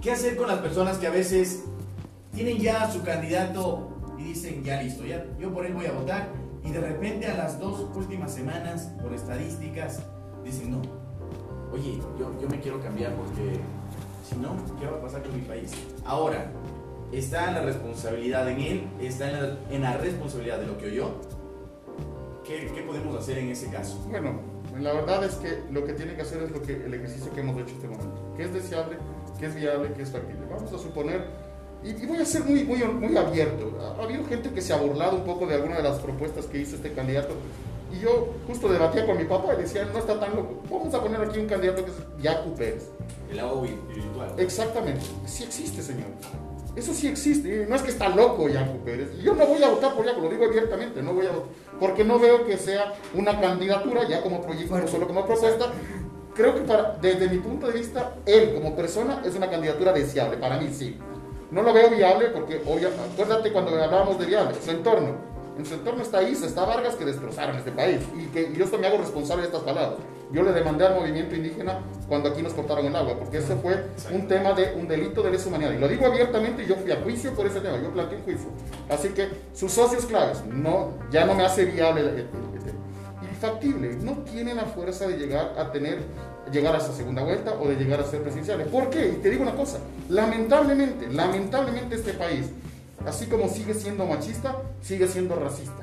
[0.00, 1.64] ¿qué hacer con las personas que a veces
[2.34, 3.88] tienen ya su candidato
[4.18, 6.28] y dicen, ya listo, ya, yo por él voy a votar,
[6.64, 10.00] y de repente a las dos últimas semanas, por estadísticas,
[10.44, 10.82] dicen, no,
[11.72, 13.60] oye, yo, me quiero cambiar porque
[14.28, 15.72] si no, ¿qué va a pasar con mi país?
[16.04, 16.50] Ahora,
[17.12, 21.10] está la responsabilidad en él, está en la, en la responsabilidad de lo que oyó.
[22.44, 24.04] ¿Qué, ¿Qué podemos hacer en ese caso?
[24.08, 24.40] Bueno,
[24.80, 27.40] la verdad es que lo que tiene que hacer es lo que, el ejercicio que
[27.40, 28.34] hemos hecho este momento.
[28.36, 28.96] ¿Qué es deseable?
[29.38, 29.92] ¿Qué es viable?
[29.94, 30.46] ¿Qué es factible?
[30.50, 31.24] Vamos a suponer,
[31.82, 33.78] y, y voy a ser muy, muy, muy abierto.
[33.80, 36.46] Ha, ha habido gente que se ha burlado un poco de alguna de las propuestas
[36.46, 37.34] que hizo este candidato.
[37.92, 40.62] Y yo justo debatía con mi papá y decía, no está tan loco.
[40.70, 42.90] Vamos a poner aquí un candidato que es Yacu Pérez.
[43.30, 44.34] El agua virtual.
[44.38, 45.02] Exactamente.
[45.26, 46.08] Sí existe, señor.
[46.76, 47.66] Eso sí existe.
[47.66, 49.08] No es que está loco Yacu Pérez.
[49.22, 51.02] Yo no voy a votar por Yacu, lo digo abiertamente.
[51.02, 51.48] No voy a votar.
[51.80, 55.72] Porque no veo que sea una candidatura ya como proyecto, no solo como propuesta.
[56.34, 60.36] Creo que para, desde mi punto de vista, él como persona es una candidatura deseable.
[60.36, 60.98] Para mí sí.
[61.50, 65.35] No lo veo viable porque, obvia, acuérdate cuando hablábamos de viable, su entorno.
[65.58, 68.00] En su entorno está Isa, está Vargas que destrozaron este país.
[68.18, 69.98] Y que y yo esto me hago responsable de estas palabras.
[70.32, 73.84] Yo le demandé al movimiento indígena cuando aquí nos cortaron el agua, porque ese fue
[74.12, 75.70] un tema de un delito de lesa humanidad.
[75.72, 78.48] Y lo digo abiertamente, yo fui a juicio por ese tema, yo planteé un juicio.
[78.90, 82.16] Así que sus socios claves, no, ya no me hace viable el, el-
[82.54, 82.78] el tema.
[83.22, 86.00] Y factible, no tienen la fuerza de llegar a tener,
[86.52, 88.66] llegar a esa segunda vuelta o de llegar a ser presidenciales.
[88.66, 89.08] ¿Por qué?
[89.08, 92.46] Y te digo una cosa, lamentablemente, lamentablemente este país,
[93.04, 95.82] así como sigue siendo machista, sigue siendo racista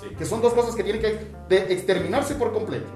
[0.00, 0.08] Sí.
[0.16, 2.86] que son dos cosas que tienen que de- exterminarse por completo.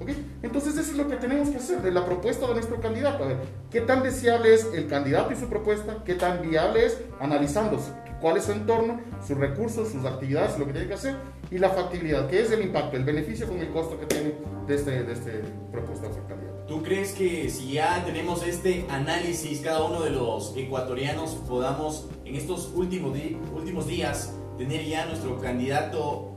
[0.00, 0.10] ¿Ok?
[0.42, 3.24] Entonces eso es lo que tenemos que hacer de la propuesta de nuestro candidato.
[3.24, 3.36] A ver,
[3.70, 6.04] ¿qué tan deseable es el candidato y su propuesta?
[6.04, 6.98] ¿Qué tan viable es?
[7.20, 7.90] Analizando su-
[8.20, 11.16] cuál es su entorno, sus recursos, sus actividades, lo que tiene que hacer
[11.50, 14.34] y la factibilidad, que es el impacto, el beneficio con el costo que tiene
[14.68, 15.42] de este, de este
[15.72, 16.47] propuesta candidato.
[16.68, 22.34] ¿Tú crees que si ya tenemos este análisis, cada uno de los ecuatorianos podamos en
[22.36, 23.16] estos últimos,
[23.56, 26.30] últimos días tener ya nuestro candidato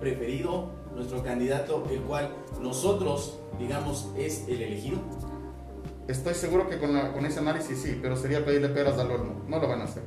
[0.00, 2.30] preferido, nuestro candidato el cual
[2.62, 4.98] nosotros, digamos, es el elegido?
[6.08, 9.42] Estoy seguro que con, la- con ese análisis sí, pero sería pedirle peras al horno.
[9.46, 10.04] No lo van a hacer.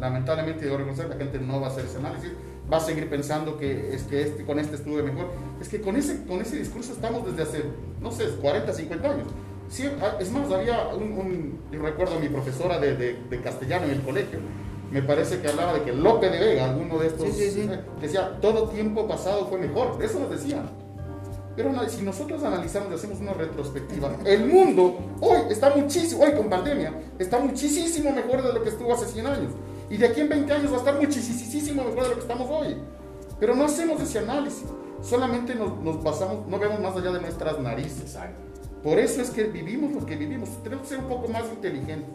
[0.00, 2.32] Lamentablemente, debo reconocer, la gente no va a hacer ese análisis.
[2.70, 5.26] Va a seguir pensando que es que este, con este estuve mejor.
[5.60, 7.64] Es que con ese, con ese discurso estamos desde hace,
[8.00, 9.26] no sé, 40, 50 años.
[9.68, 13.40] Sí, ah, es más, había un, un- yo recuerdo a mi profesora de, de- de
[13.40, 14.38] castellano en el colegio.
[14.90, 17.80] Me parece que hablaba de que Lope de Vega, alguno de estos, Sí, sí, eh,
[18.00, 19.98] decía, todo tiempo pasado fue mejor.
[20.02, 20.68] Eso nos decían.
[21.56, 26.48] Pero si nosotros analizamos y hacemos una retrospectiva, el mundo hoy está muchísimo, hoy con
[26.48, 29.52] pandemia, está muchísimo mejor de lo que estuvo hace 100 años.
[29.92, 32.48] Y de aquí en 20 años va a estar muchísimo mejor de lo que estamos
[32.50, 32.78] hoy.
[33.38, 34.64] Pero no hacemos ese análisis.
[35.02, 38.00] Solamente nos, nos basamos, no vemos más allá de nuestras narices.
[38.00, 38.40] Exacto.
[38.82, 40.48] Por eso es que vivimos lo que vivimos.
[40.62, 42.08] Tenemos que ser un poco más inteligentes.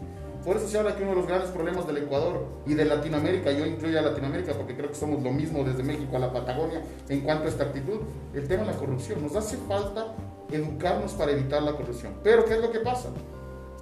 [0.43, 3.51] Por eso se habla que uno de los grandes problemas del Ecuador y de Latinoamérica,
[3.51, 6.81] yo incluyo a Latinoamérica porque creo que somos lo mismo desde México a la Patagonia
[7.09, 7.99] en cuanto a esta actitud,
[8.33, 9.21] el tema de la corrupción.
[9.21, 10.15] Nos hace falta
[10.51, 12.13] educarnos para evitar la corrupción.
[12.23, 13.09] Pero ¿qué es lo que pasa?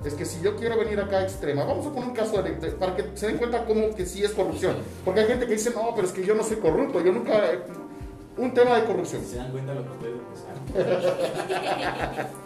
[0.06, 2.52] Es que si yo quiero venir acá a extrema, vamos a poner un caso de,
[2.56, 4.76] de- para que se den cuenta cómo que sí es corrupción.
[5.04, 7.34] Porque hay gente que dice, no, pero es que yo no soy corrupto, yo nunca...
[8.38, 9.24] Un tema de corrupción.
[9.24, 9.90] ¿Se dan cuenta lo que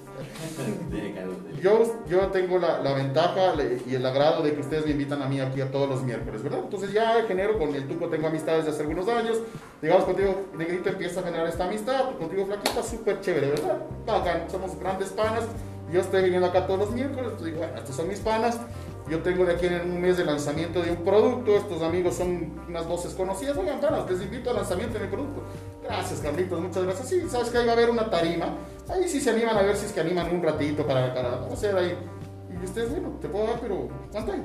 [1.15, 1.61] Carlos, dele.
[1.61, 3.53] Yo, yo tengo la, la ventaja
[3.87, 6.43] y el agrado de que ustedes me invitan a mí aquí a todos los miércoles,
[6.43, 6.59] ¿verdad?
[6.63, 9.39] Entonces ya genero, con el Tuco tengo amistades de hace algunos años,
[9.81, 13.77] digamos contigo, Negrito empieza a generar esta amistad, contigo Flaquita, súper chévere, ¿verdad?
[14.05, 15.45] Bacán, somos grandes panas,
[15.91, 18.59] yo estoy viniendo acá todos los miércoles, pues digo, bueno, estos son mis panas,
[19.09, 22.61] yo tengo de aquí en un mes de lanzamiento de un producto, estos amigos son
[22.67, 25.43] unas voces conocidas, oigan, panas, les invito al lanzamiento de mi producto.
[25.83, 27.09] Gracias, Carlitos, muchas gracias.
[27.09, 28.55] Sí, sabes que ahí va a haber una tarima,
[28.87, 31.75] ahí sí se animan a ver si es que animan un ratito para, para hacer
[31.75, 31.97] ahí.
[32.51, 34.43] Y ustedes, bueno, te puedo dar, pero ¿cuánto hay?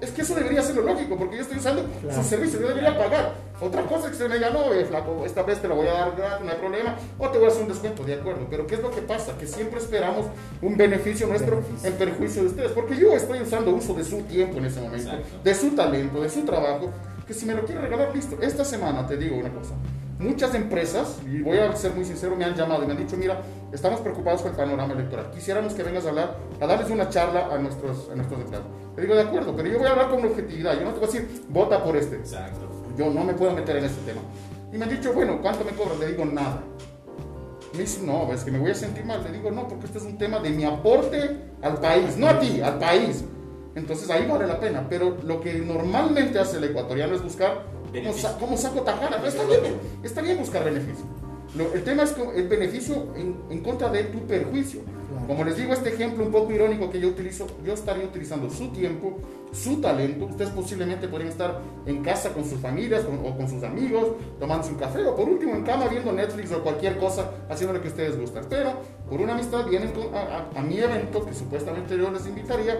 [0.00, 2.16] Es que eso debería ser lo lógico, porque yo estoy usando Claro.
[2.18, 3.32] sus servicios, yo debería pagar.
[3.60, 5.86] Otra cosa es que usted me diga, no, eh, flaco, esta vez te lo voy
[5.88, 8.46] a dar gratis, no hay problema, o te voy a hacer un descuento, de acuerdo.
[8.50, 9.38] Pero ¿qué es lo que pasa?
[9.38, 10.26] Que siempre esperamos
[10.60, 11.88] un beneficio nuestro Beneficio.
[11.88, 15.08] en perjuicio de ustedes, porque yo estoy usando uso de su tiempo en ese momento,
[15.08, 15.38] Exacto.
[15.42, 16.90] de su talento, de su trabajo,
[17.26, 18.36] que si me lo quiere regalar, listo.
[18.42, 19.72] Esta semana te digo una cosa.
[20.18, 23.16] Muchas empresas, y voy a ser muy sincero, me han llamado y me han dicho,
[23.16, 23.40] mira,
[23.72, 25.30] estamos preocupados con el panorama electoral.
[25.30, 28.66] Quisiéramos que vengas a hablar, a darles una charla a nuestros, a nuestros empleados.
[28.96, 30.74] Le digo, de acuerdo, pero yo voy a hablar con objetividad.
[30.78, 32.16] Yo no te voy a decir, vota por este.
[32.16, 32.68] Exacto.
[32.96, 34.22] Yo no me puedo meter en ese tema.
[34.72, 35.98] Y me han dicho, bueno, ¿cuánto me cobras?
[35.98, 36.62] Le digo, nada.
[37.74, 39.22] Me dice, no, es que me voy a sentir mal.
[39.22, 42.38] Le digo, no, porque este es un tema de mi aporte al país, no a
[42.38, 43.22] ti, al país.
[43.74, 44.86] Entonces ahí vale la pena.
[44.88, 49.16] Pero lo que normalmente hace el ecuatoriano es buscar cómo, sa- cómo saco tajada.
[49.16, 49.60] Pero está bien,
[50.02, 51.04] está bien buscar beneficio.
[51.56, 54.80] Lo- el tema es co- el beneficio en, en contra de tu perjuicio.
[54.82, 55.26] Claro.
[55.28, 58.68] Como les digo, este ejemplo un poco irónico que yo utilizo, yo estaría utilizando su
[58.68, 59.18] tiempo,
[59.52, 60.26] su talento.
[60.26, 64.72] Ustedes posiblemente podrían estar en casa con sus familias con- o con sus amigos, tomándose
[64.72, 67.88] un café o por último en cama viendo Netflix o cualquier cosa, haciendo lo que
[67.88, 68.44] ustedes gustan.
[68.50, 68.74] Pero
[69.08, 72.78] por una amistad vienen con- a, a- a mi evento, que supuestamente yo les invitaría,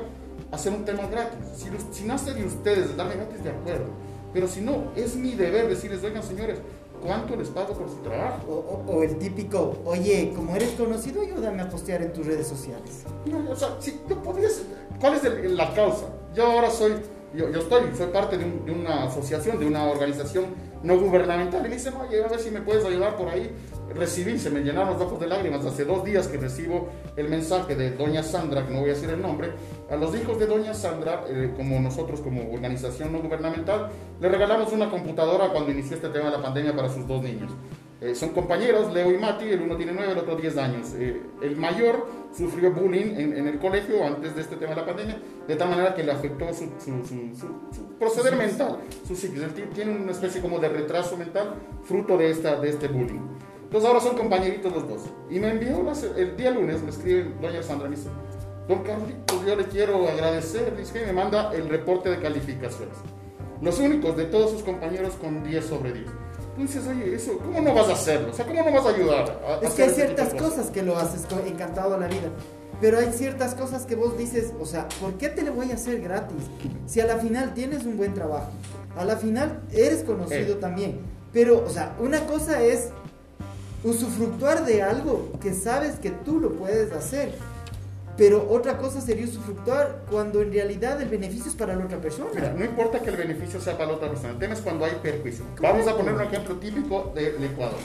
[0.53, 1.39] a hacer un tema gratis.
[1.57, 3.87] Si, si nace de ustedes darme gratis, de acuerdo.
[4.37, 6.59] Pero si no, es mi deber decirles, oigan señores,
[7.03, 8.43] ¿cuánto les pago por su trabajo?
[8.47, 8.53] O,
[8.93, 13.05] o- o el típico, oye, como eres conocido, ayúdame a postear en tus redes sociales.
[13.25, 14.67] No, o sea, si yo podría ser-
[15.01, 16.09] ¿cuál es el- la causa?
[16.35, 16.93] Yo ahora soy,
[17.35, 20.45] yo, yo estoy, soy parte de, un- de una asociación, de una organización
[20.83, 23.51] no gubernamental y me dicen, oye, a ver si me puedes ayudar por ahí.
[23.95, 27.75] Recibí, se me llenaron los ojos de lágrimas hace dos días que recibo el mensaje
[27.75, 29.53] de doña Sandra, que no voy a decir el nombre,
[29.91, 34.73] a los hijos de doña Sandra, eh, como nosotros como organización no gubernamental, le regalamos
[34.73, 37.53] una computadora cuando inició este tema de la pandemia para sus dos niños.
[38.01, 40.93] Eh, son compañeros, Leo y Mati, el uno tiene 9, el otro 10 años.
[40.99, 42.07] Eh, el mayor
[42.37, 45.71] sufrió bullying en, en el colegio antes de este tema de la pandemia, de tal
[45.71, 47.35] manera que le afectó su, su- su-
[47.75, 49.43] su- proceder mental, su psiquis.
[49.75, 51.55] Tiene una especie como de retraso mental
[51.85, 53.21] fruto de, esta, de este bullying.
[53.65, 55.03] Entonces ahora son compañeritos los dos.
[55.31, 58.11] Y me envió las- el día lunes, me escribe doña Sandra, me dice,
[58.69, 62.99] don Carlitos, yo le quiero agradecer, dice que me manda el reporte de calificaciones.
[63.63, 66.07] Los únicos de todos sus compañeros con 10 sobre 10.
[66.57, 68.31] Dices, oye, eso, ¿cómo no vas a hacerlo?
[68.31, 69.41] O sea, ¿cómo no vas a ayudar?
[69.47, 70.43] a- Es que hay de ciertas cosas?
[70.51, 72.31] cosas que lo haces encantado a la vida.
[72.81, 75.75] Pero hay ciertas cosas que vos dices, o sea, ¿por qué te le voy a
[75.75, 76.43] hacer gratis?
[76.87, 78.51] Si a la final tienes un buen trabajo,
[78.97, 80.59] a la final eres conocido Eh.
[80.61, 81.01] también.
[81.33, 82.89] Pero, o sea, una cosa es
[83.85, 87.35] usufructuar de algo que sabes que tú lo puedes hacer.
[88.17, 92.31] Pero otra cosa sería usufructuar cuando en realidad el beneficio es para la otra persona.
[92.35, 94.87] Mira, no importa que el beneficio sea para la otra persona, el tema es cuando
[94.87, 95.45] hay perjuicio.
[95.61, 97.79] Vamos a poner un ejemplo típico del Ecuador.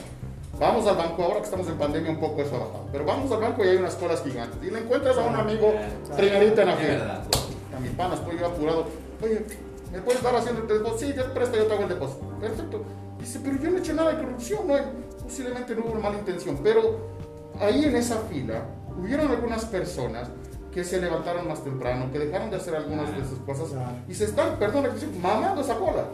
[0.58, 3.32] Vamos al banco, ahora que estamos en pandemia un poco eso ha bajado, pero vamos
[3.32, 4.58] al banco y hay unas colas gigantes.
[4.62, 5.74] Y le encuentras a un amigo
[6.16, 7.24] primerita en la Es fila.
[7.76, 8.86] A mi pana, estoy yo apurado.
[9.24, 9.44] Oye,
[9.92, 10.98] ¿me puedes dar haciendo el depósito?
[11.00, 12.26] Sí, yo te presto, yo te hago el depósito.
[12.40, 12.84] Perfecto.
[13.20, 14.76] Dice, pero yo no he hecho nada de corrupción, no
[15.24, 17.10] posiblemente no hubo mala intención, pero
[17.60, 18.66] ahí en esa fila
[19.00, 20.30] hubieron algunas personas
[20.74, 23.92] que se levantaron más temprano, que dejaron de hacer algunas de sus cosas Claro.
[24.08, 26.06] y se están, perdón, la expresión, mamando esa cola.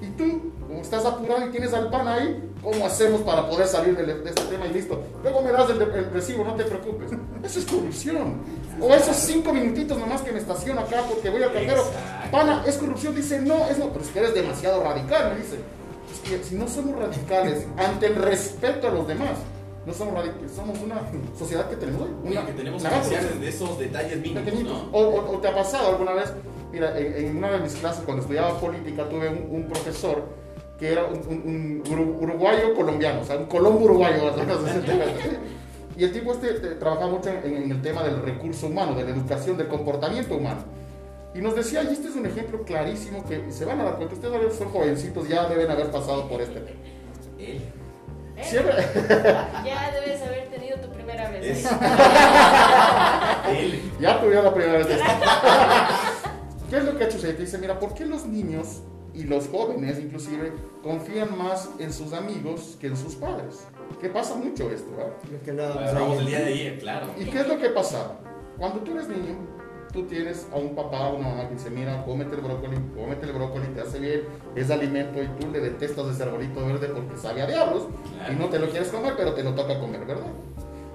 [0.00, 3.96] Y tú, como estás apurado y tienes al pan ahí, ¿cómo hacemos para poder salir
[3.96, 5.02] de, de este tema y listo?
[5.22, 7.10] Luego me das el, el recibo, no te preocupes.
[7.42, 8.34] Eso es corrupción.
[8.80, 11.54] O esos cinco minutitos nomás que me estaciono acá porque voy al.
[11.56, 11.90] Exacto.
[12.30, 13.14] Pana, es corrupción.
[13.14, 15.58] Dice, no, es no, pero es que eres demasiado radical, me dice.
[16.12, 19.30] Es que si no somos radicales ante el respeto a los demás,
[19.88, 21.00] no somos radicales, somos una
[21.36, 22.10] sociedad que tenemos hoy.
[22.22, 22.88] Una que tenemos que
[23.34, 24.44] desde esos detalles mínimos.
[24.92, 26.32] O, o- o te ha pasado alguna vez,
[26.70, 30.22] mira, en, en una de mis clases cuando estudiaba política tuve un, un profesor
[30.78, 34.22] que era un, un- un uru- uruguayo colombiano, o sea, un colombo uruguayo.
[35.96, 39.02] y el tipo este eh, trabajaba mucho en, en el tema del recurso humano, de
[39.04, 40.60] la educación, del comportamiento humano.
[41.34, 44.14] Y nos decía, y este es un ejemplo clarísimo que se van a dar cuenta,
[44.14, 46.78] ustedes son jovencitos, ya deben haber pasado por este tema.
[47.38, 47.60] Él.
[48.38, 48.44] ¿Eh?
[48.44, 48.74] Siempre,
[49.64, 51.44] Ya debes haber tenido tu primera vez.
[51.44, 51.64] Es-.
[54.00, 54.86] Ya tuvieron la primera vez.
[56.70, 57.18] ¿Qué es lo que ha hecho?
[57.18, 58.82] Se dice, mira, ¿por qué los niños
[59.14, 63.66] y los jóvenes inclusive confían más en sus amigos que en sus padres?
[64.00, 65.12] Que pasa mucho esto, ¿verdad?
[65.44, 66.20] Que ayer.
[66.20, 67.06] el día de ayer, claro.
[67.18, 68.12] ¿Y qué es lo que pasa?
[68.58, 69.36] Cuando tú eres niño,
[69.92, 73.26] tú tienes a un papá o una mamá que dice, mira, cómete el brócoli, cómete
[73.26, 74.22] el brócoli, te hace bien,
[74.54, 77.84] es alimento y tú le detestas ese arbolito verde porque sabe a diablos
[78.30, 80.26] y no te lo quieres comer, pero te lo toca comer, ¿verdad?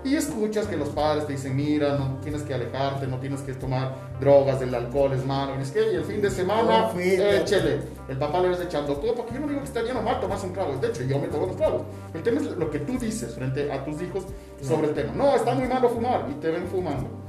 [0.06, 3.54] Y escuchas que los padres te dicen, mira, no tienes que alejarte, no tienes que
[3.54, 7.80] tomar drogas, el alcohol es malo, es que y el fin de semana, échele.
[8.10, 10.20] El papá le ves echando todo, porque yo no digo que está bien o mal
[10.20, 11.84] tomarse un trago, de hecho yo me tomo los tragos.
[12.14, 14.26] El tema es lo que tú dices frente a tus hijos
[14.62, 15.14] sobre el tema.
[15.14, 17.23] No, está muy malo fumar y te ven fumando.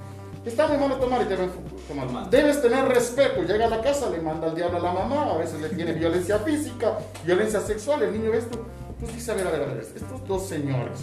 [0.44, 2.08] Está muy malo tomar y te ven fu- tomando.
[2.12, 2.30] Tomando.
[2.30, 3.42] Debes tener respeto.
[3.42, 5.92] Llega a la casa, le manda al diablo a la mamá, a veces le tiene
[5.92, 8.64] violencia física, violencia sexual, el niño ve esto.
[9.00, 11.00] Pues dice, a ver, a ver, a ver, estos dos señores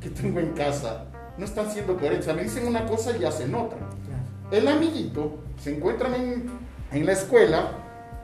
[0.00, 1.06] que tengo en casa
[1.38, 2.34] no están siendo coherentes.
[2.34, 3.78] Me dicen una cosa y hacen otra.
[4.50, 6.50] El amiguito se encuentran en,
[6.92, 7.72] en la escuela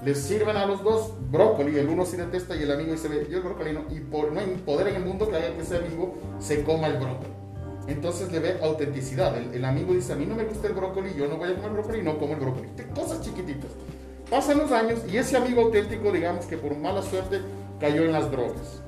[0.04, 3.26] Les sirven a los dos brócoli, el uno sí detesta y el amigo dice, "Ve,
[3.30, 5.62] yo el brócoli no, y por, no hay poder en el mundo que haga que
[5.62, 7.30] ese amigo se coma el brócoli.
[7.86, 9.36] Entonces le ve autenticidad.
[9.36, 11.70] El, amigo dice, a mí no me gusta el brócoli, yo no voy a comer
[11.72, 12.68] brócoli, no como el brócoli.
[12.94, 13.70] Cosas chiquititas.
[14.28, 17.40] Pasan los años y ese amigo auténtico, digamos que por mala suerte,
[17.78, 18.82] cayó en las drogas.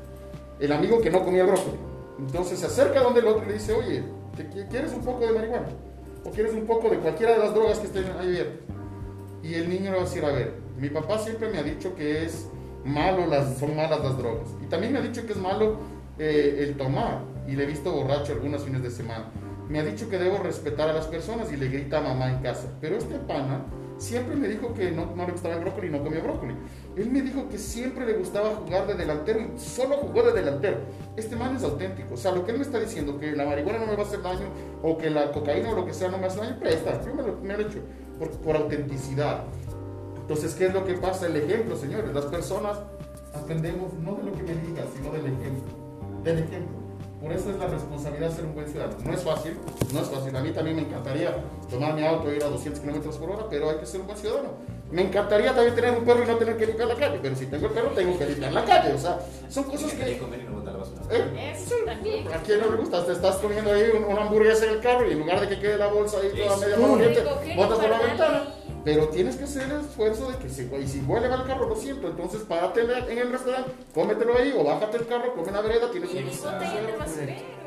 [0.59, 1.77] El amigo que no comía brócoli.
[2.19, 4.03] Entonces se acerca donde el otro le dice, oye,
[4.37, 5.69] ¿te qui- ¿quieres un poco de marihuana?
[6.25, 8.67] ¿O quieres un poco de cualquiera de las drogas que estén ahí abiertas?
[9.45, 11.95] Y el niño le va a decir, a ver, mi papá siempre me ha dicho
[11.95, 12.49] que es
[12.85, 14.49] malo, las, son malas las drogas.
[14.61, 15.77] Y también me ha dicho que es malo
[16.19, 17.21] eh, el tomar.
[17.49, 19.25] Y le he visto borracho algunos fines de semana.
[19.69, 22.43] Me ha dicho que debo respetar a las personas y le grita a mamá en
[22.43, 22.69] casa.
[22.81, 23.65] Pero este pana
[23.99, 26.55] siempre me dijo que no, no le gustaba el brócoli y no comía brócoli.
[26.97, 30.79] Él me dijo que siempre le gustaba jugar de delantero y solo jugó de delantero.
[31.17, 32.15] Este man es auténtico.
[32.15, 34.07] O sea, lo que él me está diciendo, que la marihuana no me va a
[34.07, 34.47] hacer daño
[34.83, 37.03] o que la cocaína o lo que sea no me hace daño, presta.
[37.05, 37.81] Yo me lo, me lo he hecho
[38.19, 39.45] por, por autenticidad.
[40.21, 41.27] Entonces, ¿qué es lo que pasa?
[41.27, 42.15] El ejemplo, señores.
[42.15, 42.79] Las personas
[43.35, 45.75] aprendemos no de lo que me digas, sino del ejemplo.
[46.23, 46.88] Del ejemplo.
[47.21, 48.97] Por eso es la responsabilidad de ser un buen ciudadano.
[49.05, 49.59] No es fácil,
[49.93, 50.37] no es fácil.
[50.37, 51.35] A mí también me encantaría
[51.69, 54.07] tomar mi auto e ir a 200 kilómetros por hora, pero hay que ser un
[54.07, 54.51] buen ciudadano.
[54.93, 57.47] Me encantaría también tener un perro y no tener que limpiar la calle, pero si
[57.47, 58.95] tengo el perro, tengo que limpiar la calle.
[58.95, 60.03] O sea, son cosas que.
[60.13, 61.53] ¿eh?
[61.55, 62.29] Eso también.
[62.33, 63.05] ¿A quién no le gusta?
[63.05, 65.59] Te estás comiendo ahí un- una hamburguesa en el carro y en lugar de que
[65.61, 67.57] quede la bolsa ahí toda media Sí.
[67.57, 68.43] botas por la ventana.
[68.89, 71.69] Pero tienes que hacer el esfuerzo de que si, y si huele mal el carro,
[71.69, 75.55] lo siento, entonces párate en el- restaurante, cómetelo ahí o bájate el carro, come en
[75.57, 76.31] la vereda, tienes un.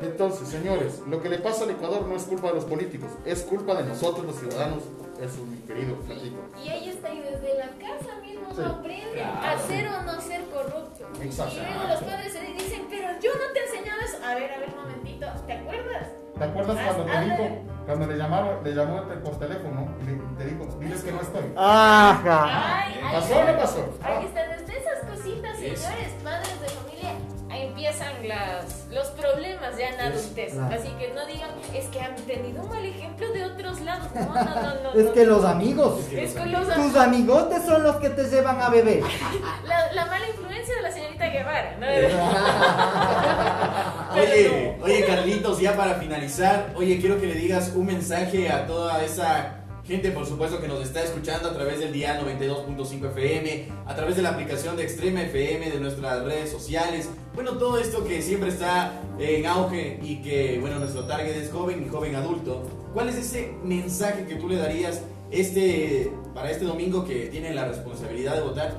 [0.02, 3.42] Entonces, señores, lo que le pasa al Ecuador no es culpa de los políticos, es
[3.42, 4.82] culpa de nosotros los ciudadanos,
[5.20, 6.38] eso mi querido Flaquito.
[6.64, 8.56] Y ahí está, y desde la casa mismo Sí.
[8.58, 9.40] uno aprende Claro.
[9.46, 11.06] a ser o no ser corrupto.
[11.22, 11.54] Exacto.
[11.54, 14.16] Y luego los padres se dicen, pero yo no te he enseñado eso.
[14.24, 16.08] A ver, a ver, un momentito, ¿te acuerdas?
[16.42, 20.12] ¿Te acuerdas Haz- cuando te dijo, cuando le llamaron, le llamó por teléfono y le,
[20.38, 21.52] te dijo, diles que no estoy?
[21.56, 22.82] Ajá.
[22.84, 23.98] Ay, ¿Pasó o no pasó?
[24.02, 27.10] Ahí está, desde esas cositas, Es- señores, padres de familia,
[27.50, 30.52] ahí empiezan las, los problemas ya en adultez.
[30.54, 30.74] claro.
[30.74, 34.08] Así que no digan, es que han tenido un mal ejemplo de otros lados.
[34.14, 34.92] No, no, no, no.
[34.94, 35.12] Es no.
[35.12, 39.02] que los amigos, Es con los tus amigotes son los que te llevan a beber.
[39.64, 41.86] la, la mala influencia de la señorita Guevara, ¿no?
[44.14, 49.02] Oye, oye Carlitos, ya para finalizar, oye, quiero que le digas un mensaje a toda
[49.04, 53.94] esa gente, por supuesto, que nos está escuchando a través del día 92.5 FM, a
[53.94, 58.20] través de la aplicación de Extrema FM, de nuestras redes sociales, bueno, todo esto que
[58.20, 62.62] siempre está en auge y que, bueno, nuestro target es joven y joven adulto.
[62.92, 67.64] ¿Cuál es ese mensaje que tú le darías este, para este domingo que tiene la
[67.64, 68.74] responsabilidad de votar?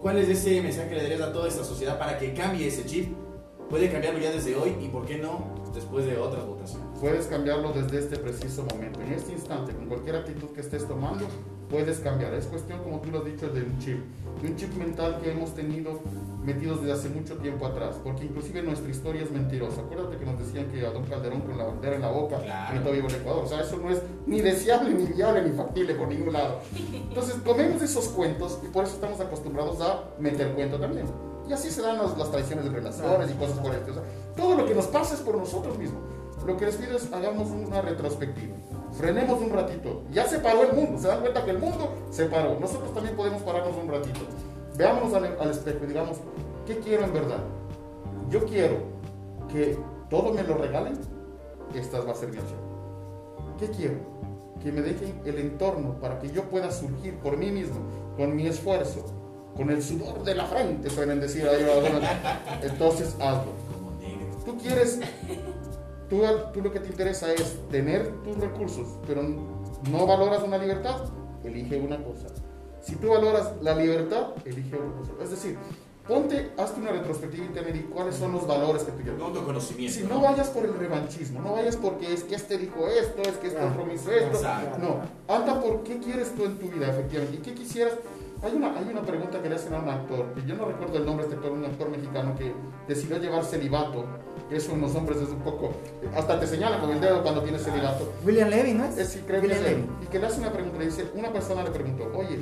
[0.00, 2.86] ¿Cuál es ese mensaje que le darías a toda esta sociedad para que cambie ese
[2.86, 3.12] chip?
[3.70, 6.86] Puede cambiarlo ya desde hoy y por qué no después de otras votaciones.
[7.00, 9.00] Puedes cambiarlo desde este preciso momento.
[9.02, 11.26] En este instante, con cualquier actitud que estés tomando,
[11.68, 12.32] puedes cambiar.
[12.34, 13.98] Es cuestión, como tú lo has dicho, de un chip.
[14.42, 16.00] De un chip mental que hemos tenido
[16.42, 17.96] metidos desde hace mucho tiempo atrás.
[18.02, 19.82] Porque inclusive nuestra historia es mentirosa.
[19.82, 22.74] Acuérdate que nos decían que a Don Calderón con la bandera en la boca Claro.
[22.74, 23.44] gritó vivo el Ecuador.
[23.44, 26.60] O sea, eso no es ni deseable, ni viable, ni factible por ningún lado.
[26.94, 31.06] Entonces, comemos esos cuentos y por eso estamos acostumbrados a meter cuento también.
[31.48, 34.00] Y así se dan las, las traiciones de relaciones y cosas por el estilo.
[34.00, 36.02] O sea, todo lo que nos pasa es por nosotros mismos.
[36.46, 38.54] Lo que les pido es hagamos una retrospectiva.
[38.92, 40.02] Frenemos un ratito.
[40.12, 41.00] Ya se paró el mundo.
[41.00, 42.58] Se dan cuenta que el mundo se paró.
[42.60, 44.20] Nosotros también podemos pararnos un ratito.
[44.76, 46.18] Veámonos al, al espejo y digamos,
[46.66, 47.40] ¿qué quiero en verdad?
[48.30, 48.76] Yo quiero
[49.50, 49.78] que
[50.10, 50.98] todo me lo regalen.
[51.74, 52.60] Esta va a ser mi acción.
[53.58, 53.96] ¿Qué quiero?
[54.62, 57.80] Que me dejen el entorno para que yo pueda surgir por mí mismo,
[58.16, 59.04] con mi esfuerzo,
[59.58, 62.08] con el sudor de la frente, suelen decir ahí algunos.
[62.62, 63.52] Entonces hazlo.
[63.74, 64.28] Como negro.
[64.46, 65.00] Tú quieres,
[66.08, 66.22] tú,
[66.54, 71.06] tú lo que te interesa es tener tus recursos, pero no valoras una libertad,
[71.42, 72.28] elige una cosa.
[72.80, 75.12] Si tú valoras la libertad, elige otra cosa.
[75.24, 75.58] Es decir,
[76.06, 79.20] ponte, hazte una retrospectiva y di cuáles son los valores que tú quieres.
[79.20, 79.98] Un autoconocimiento.
[79.98, 83.36] Si no vayas por el revanchismo, no vayas porque es que este dijo esto, es
[83.38, 84.36] que este me hizo esto.
[84.36, 84.78] Exacto.
[84.78, 87.38] No, anda por qué quieres tú en tu vida, efectivamente.
[87.38, 87.94] ¿Y qué quisieras?
[88.42, 90.98] Hay una, hay una pregunta que le hacen a un actor, que yo no recuerdo
[90.98, 92.54] el nombre de este actor, un actor mexicano que
[92.86, 94.04] decidió llevar celibato.
[94.48, 95.72] que Eso en los hombres es un poco.
[96.16, 98.12] Hasta te señala con el dedo cuando tienes celibato.
[98.24, 98.96] William Levy, ¿no es?
[98.96, 99.60] Es, sí, creo que es.
[99.60, 99.84] Levy.
[100.02, 102.38] Y que le hace una pregunta, le dice, una persona le preguntó, oye,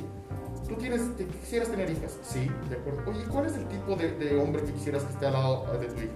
[0.67, 2.15] ¿tú tienes, te, quisieras tener hijas?
[2.21, 3.01] Sí, de acuerdo.
[3.09, 5.87] Oye, ¿cuál es el tipo de, de hombre que quisieras que esté al lado de
[5.87, 6.13] tu hija?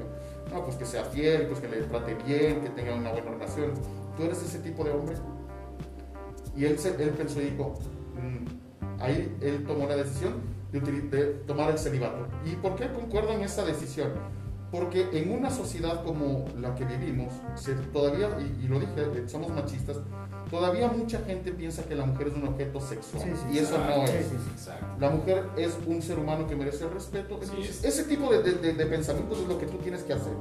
[0.54, 3.72] No, pues que sea fiel, pues que le trate bien, que tenga una buena relación.
[4.16, 5.16] ¿Tú eres ese tipo de hombre?
[6.56, 7.74] Y él, él pensó y dijo,
[8.16, 8.61] "Mm".
[9.02, 10.36] Ahí él tomó la decisión
[10.72, 10.80] de,
[11.48, 12.28] tomar el celibato.
[12.46, 14.10] ¿Y por qué concuerdo en esa decisión?
[14.72, 19.24] Porque en una sociedad como la que vivimos, se- todavía, y, y lo dije, eh,
[19.28, 19.98] somos machistas,
[20.50, 23.22] todavía mucha gente piensa que la mujer es un objeto sexual.
[23.24, 24.26] Sí, sí, y eso Exacto, no es.
[24.28, 24.70] sí.
[24.98, 27.38] La mujer es un ser humano que merece el respeto.
[27.42, 30.32] Entonces, ese tipo de, de- de- de pensamientos es lo que tú tienes que hacer.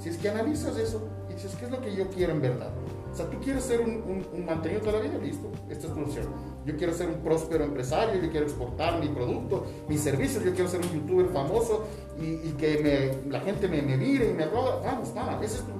[0.00, 2.70] Si es que analizas eso y dices, ¿qué es lo que yo quiero en verdad?
[3.12, 5.94] O sea, tú quieres ser un, un- un mantenido toda la vida, listo, esta es
[5.94, 6.26] tu opción.
[6.64, 10.68] Yo quiero ser un próspero empresario, yo quiero exportar mi producto, mis servicios, yo quiero
[10.68, 11.84] ser un youtuber famoso
[12.20, 12.78] y, y que
[13.24, 14.80] me- la gente me, me mire y me aplauda.
[14.84, 15.72] Vamos, va, ese es tu...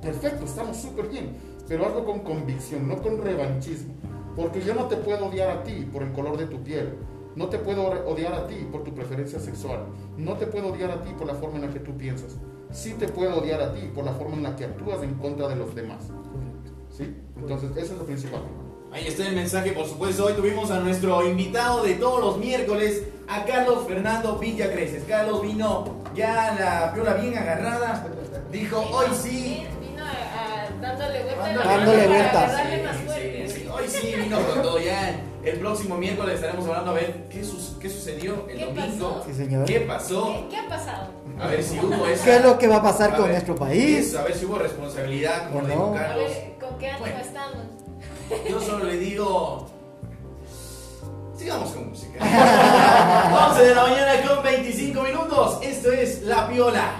[0.00, 1.36] Perfecto, estamos súper bien,
[1.68, 3.94] pero hazlo con convicción, no con revanchismo.
[4.34, 6.94] Porque yo no te puedo odiar a ti por el color de tu piel,
[7.34, 9.86] no te puedo odiar a ti por tu preferencia sexual,
[10.16, 12.36] no te puedo odiar a ti por la forma en la que tú piensas.
[12.70, 15.48] Sí te puedo odiar a ti por la forma en la que actúas en contra
[15.48, 16.08] de los demás.
[16.96, 17.14] ¿Sí?
[17.36, 18.40] Entonces, eso es lo principal.
[18.92, 20.24] Ahí está el mensaje, por supuesto.
[20.26, 25.02] Hoy tuvimos a nuestro invitado de todos los miércoles, a Carlos Fernando Villa Creces.
[25.06, 28.06] Carlos vino ya la piola bien agarrada.
[28.50, 29.66] Dijo, hoy sí.
[29.80, 32.52] Vino a, a- dándole vuelta a la Dándole vueltas.
[33.14, 33.68] Sí, sí, sí.
[33.68, 34.78] Hoy sí vino con todo.
[34.78, 39.10] Ya el próximo miércoles estaremos hablando a ver qué, sucedió el ¿Qué domingo.
[39.16, 39.24] pasó?
[39.26, 39.64] Sí, señor.
[39.66, 40.26] ¿Qué pasó?
[40.32, 41.08] ¿Qué, qué ha pasado?
[41.38, 42.24] A ver si hubo esa.
[42.24, 44.14] ¿Qué es lo que va a pasar a con ver, nuestro país?
[44.14, 45.94] A ver si hubo responsabilidad, como ¿O le dijo no?
[45.94, 46.30] A Carlos.
[46.78, 47.18] Ver, ¿con qué ánimo Bueno.
[47.20, 48.48] estamos?
[48.48, 49.66] Yo solo le digo.
[51.36, 52.18] Sigamos con música.
[53.50, 55.58] 11 de la mañana con 25 minutos.
[55.62, 56.92] Esto es La Piola.